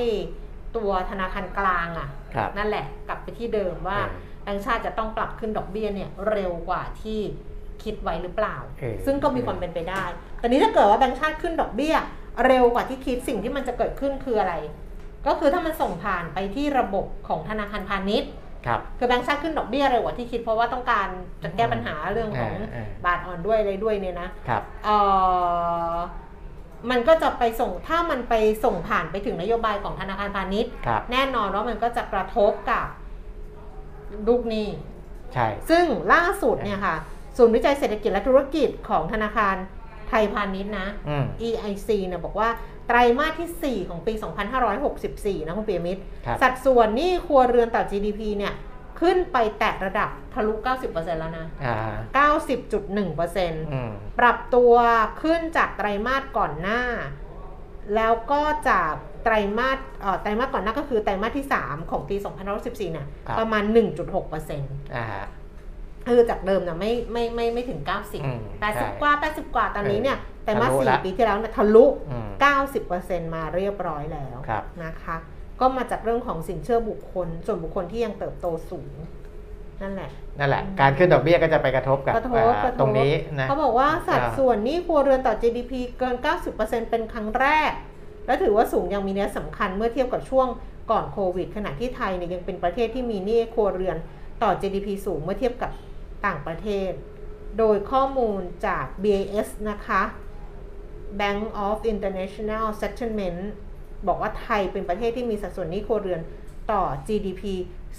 [0.76, 7.20] ตัวธนาคารกลางอะครับนั่นแหละกลับไปที่เดิมว่าเออแบงก์ชาติจะต้องปรับขึ้นดอกเบี้ยเนี่ยเร็วกว่าที่
[7.84, 10.04] คิดไว้หรือเปล่าเออซึ่งก็มีความเป็นไปได้
[10.40, 11.96] แต่นี้ถ้าเกิดว่าแบงก์ชาติขึ้นดอกเบี้ย
[12.48, 14.54] เร็วกว่าที่คิดสิ่งที่มันจะเกิดขึ้นคืออะไร
[15.28, 18.32] ก็คือถ้ามันส่งผ่านไปที่ระบบของธนาคารพาณิชย์
[18.66, 21.08] ครับคือแบงก์ชาติขึ้นดอกเบี้ยเร็วกว่าที่คิดเพราะว่าต้องการ
[21.44, 24.98] จะแก้ปัญหาเรื่องของเออเออบาทอ่อนด้วยอะไรด้วยเนี่ยนะครับเอ่
[25.94, 25.96] อ
[26.90, 32.86] มันก็จะไปส่งถ้ามันไปส่งผ่านไปถึงนโยบายของธนาคารพาณิชย์ครับแน่นอนว่ามันก็จะกระทบกับ
[34.28, 34.68] ลูกหนี้
[35.34, 36.96] ใช่ซึ่งล่าสุดเนี่ยค่ะ
[37.38, 39.56] ศูนย์วิจัยเศรษฐกิจและธุรกิจของธนาคาร
[40.10, 42.50] ไทยพาณิชย์นะอืม EIC เนี่ยบอกว่า
[42.88, 44.14] ไตรมาสที่ 4 ของปี
[44.80, 48.54] 2564 นะคุณเปียมิตรครับสัดส่วนหนี้ครัวเรือนต่อ GDP เนี่ย
[49.02, 50.54] ขึ้นไปแตะระดับทะลุ
[50.88, 54.74] 90%แล้วนะอ่า90.1%อืมปรับตัว
[55.22, 56.82] ขึ้นจากไตรมาสก่อนหน้า
[57.96, 58.94] แล้วก็จาก
[59.24, 62.16] ไตรมาสเอ่อไตรมาสก่อนหน้าก็คือไตรมาสที่ 3 ของปี
[62.56, 63.64] 2514เนี่ยครับประมาณ
[64.30, 65.06] 1.6%อ่า
[66.08, 72.30] คือจากเดิมเนี่ยไม่ไม่ไม่ไม่ถึงอืม90ใช่80 กว่า 80 กว่าตอนนี้เนี่ยไตรมาสทะลุละ4ปีที่แล้วเนี่ยทะลุอืม
[72.82, 75.18] 90%มาเรียบร้อยแล้วครับนะคะ
[75.62, 78.94] ก็มาจากเรื่องของสินเชื่อบุคคล ส่วนบุคคลที่ยังเติบโตสูง
[79.82, 80.10] นั่นแหละ
[80.40, 86.16] นั่นแหละ การขึ้นดอกเบี้ยก็จะไปกระทบกับกระทบอ่ากระทบตรงนี้นะเขาบอกว่าสัดอ่าส่วนหนี้ครัวเรือนต่อ GDP เกิน
[86.54, 87.72] 90%เป็นครั้งแรก
[88.26, 90.48] และถือว่าสูงอย่างมีนัยสำคัญเมื่อเทียบกับช่วง
[90.92, 93.98] ก่อนโควิด ขณะที่ไทยเนี่ยยังเป็นประเทศที่มีหนี้ครัวเรือน
[94.44, 95.72] ต่อ GDP สูงเมื่อเทียบกับ
[96.26, 96.92] ต่างประเทศ
[97.58, 100.02] โดยข้อมูลจาก BIS นะคะ
[101.20, 103.42] Bank of International Settlement
[104.08, 106.22] บอกว่าไทยเป็นประเทศที่มีสัดส่วนหนี้ครัวเรือน
[106.72, 107.44] ต่อ GDP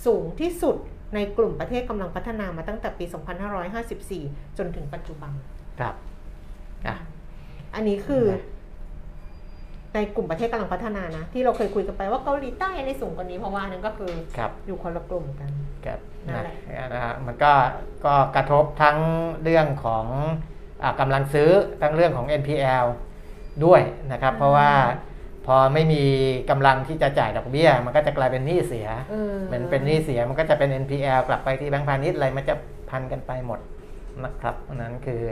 [0.06, 0.76] สูงที่สุด
[1.14, 3.04] ในกลุ่มประเทศกำลังพัฒนามาตั้งแต่ปี
[3.80, 5.32] 2554 จนถึงปัจจุบัน
[5.78, 5.94] ครับ
[6.86, 6.96] อะ
[7.74, 8.24] อันนี้คือ
[9.94, 15.50] ในกลุ่มประเทศกำลังพัฒนานะ ที่เราเคยคุยกันไปว่าเกาหลีใต้อันนี้สูงกว่านี้เพราะว่าอันนั้นก็คือครับอยู่คนละกลุ่มกัน
[15.86, 16.56] ครับนั่นะนแหละ
[16.94, 17.52] นะฮะมันก็
[18.04, 18.98] ก็กระทบทั้ง
[19.42, 20.06] เรื่องของ
[20.82, 21.50] อากำลังซื้อ
[21.82, 22.86] ทั้งเรื่องของ NPL
[23.64, 23.80] ด้วย
[24.12, 24.70] นะครับ เพราะว่า
[25.46, 26.02] พอไม่มี
[26.50, 32.54] กำลังที่จะจ่ายดอกเบี้ย มันก็จะกลายเป็นหนี้เสียเออเหมือนเป็นหนี้เสียมันก็จะเป็น NPL กลับไปที่แบงก์พาณิชย์อะไรมันจะ
[32.90, 33.60] พันกันไปหมด
[34.24, 35.22] นะครับอันนั้นคือ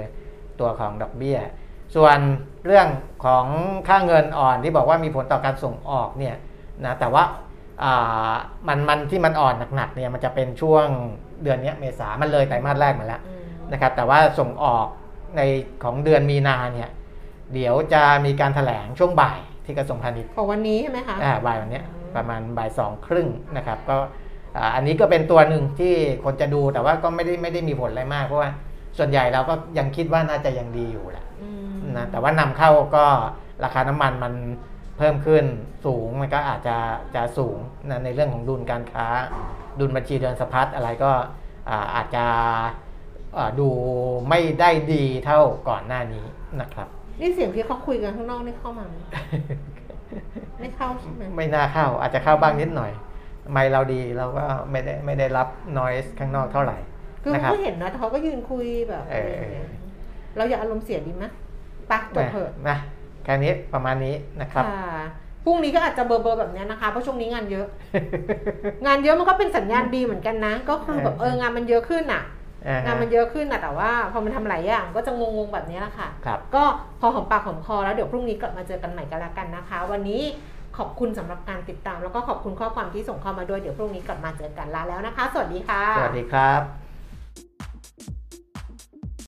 [0.60, 1.38] ตัวของดอกเบี้ย
[1.96, 2.18] ส่วน
[2.66, 2.88] เรื่อง
[3.24, 3.44] ของ
[3.88, 6.36] ค่าเงินอ่อนที่บอกว่ามีผลต่อการส่งออกเนี่ย
[6.84, 7.24] นะแต่ว่า
[7.82, 8.32] อ่า
[8.68, 10.86] มันมันที่มันอ่อนหนักๆเนี่ยมันจะเป็นช่วง
[11.42, 13.42] เดือนเนี้ยเมษามันเลยไตรมาสแรกมาแล้วอืม
[13.72, 14.86] นะครับแต่ว่าส่งออก
[15.36, 15.42] ใน
[15.84, 16.90] ของเดือนมีนาเนี่ย
[17.54, 19.38] เดี๋ยวจะมีการถแถลงช่วงบ่าย
[19.70, 23.96] ที่กระทรวงพาณิชย์ของวันนี้ใช่ไหมคะอ่าบ่ายวันเนี้ยอืมประมาณบ่ายสองครึ่งนะครับ ก็
[24.56, 25.94] อ่าอันนี้ก็เป็นตัวหนึ่งที่
[26.24, 28.50] คนจะดูแต่ว่าก็ไม่ได้ไม่ได้มีผลอะไรมากเพราะว่า
[28.98, 33.04] ส่วนใหญ่เราก็ยังคิดว่าน่าจะยังดีอยู่แหละอืมนะแต่ว่านำเข้าก็
[33.64, 34.34] ราคาน้ำมันมัน
[34.98, 35.44] เพิ่มขึ้น
[35.86, 36.76] สูงมันก็อาจจะ
[37.14, 37.58] จะสูง
[37.88, 39.06] นะในเรื่องของดุลการค้า
[39.80, 41.12] ดุลบัญชีเดือนสะพัดอะไรก็
[41.70, 42.26] อ่าอาจจะ
[43.38, 43.68] อ่าดู
[44.28, 46.24] ไม่ได้ดีเท่าก่อนหน้านี้
[46.60, 46.88] นะครับ
[47.20, 48.94] นี่เสียงที่เขาคุยกันข้างนอกนี่เข้ามาไหม
[50.60, 52.92] ไม่เข้าใช่ไหมไม่น่าเข้า อาจจะเข้าบ้างนิดหน่อย
[53.52, 55.48] ไม่เราดีเราก็ไม่ได้ไม่ได้รับ
[55.78, 56.76] noise ข้างนอกเท่าไหร่
[57.22, 59.68] คือนะครัเขาบเห็นนะแต่เขาก็ยืนคุยแบบเอออะไรอย่างเงี้ย
[60.36, 61.24] เราอย่าอารมณ์เสียดีไหม
[61.90, 62.76] ปะจบเถอะนะ
[63.24, 64.84] แค่นี้ประมาณนี้นะครับค่ะ
[65.44, 67.66] พรุ่งนี้ก็อาจจะเบอร์เบอร์แบบเนี้ยนะคะเพราะช่วงนี้งานเยอะ
[68.86, 72.22] งานเยอะมันก็เป็นสัญญาณดีเหมือนกันนะ ก็คือแบบเอองานมันเยอะขึ้นอะอ่ฮะ
[72.84, 76.64] งานมันเยอะขึ้นอะแต่ว่าพอมันทำหลายอย่างก็จะงงๆแบบนี้แหละค่ะครับก็
[77.00, 80.22] พอหอมปากหอมคอแล้วเดี๋ยวพรุ่งนี้กลับมาเจอกันใหม่กันแล้วกันนะคะ วันนี้
[80.78, 86.60] ขอบคุณสำหรับการติดตาม แล้วก็ขอบคุณข้อความที่ส่งเข้ามาด้วยเดี๋ยวพรุ่งนี้กลับมาเจอกันลาแล้วนะคะ สวัสดีค่ะ สวัสดีครับ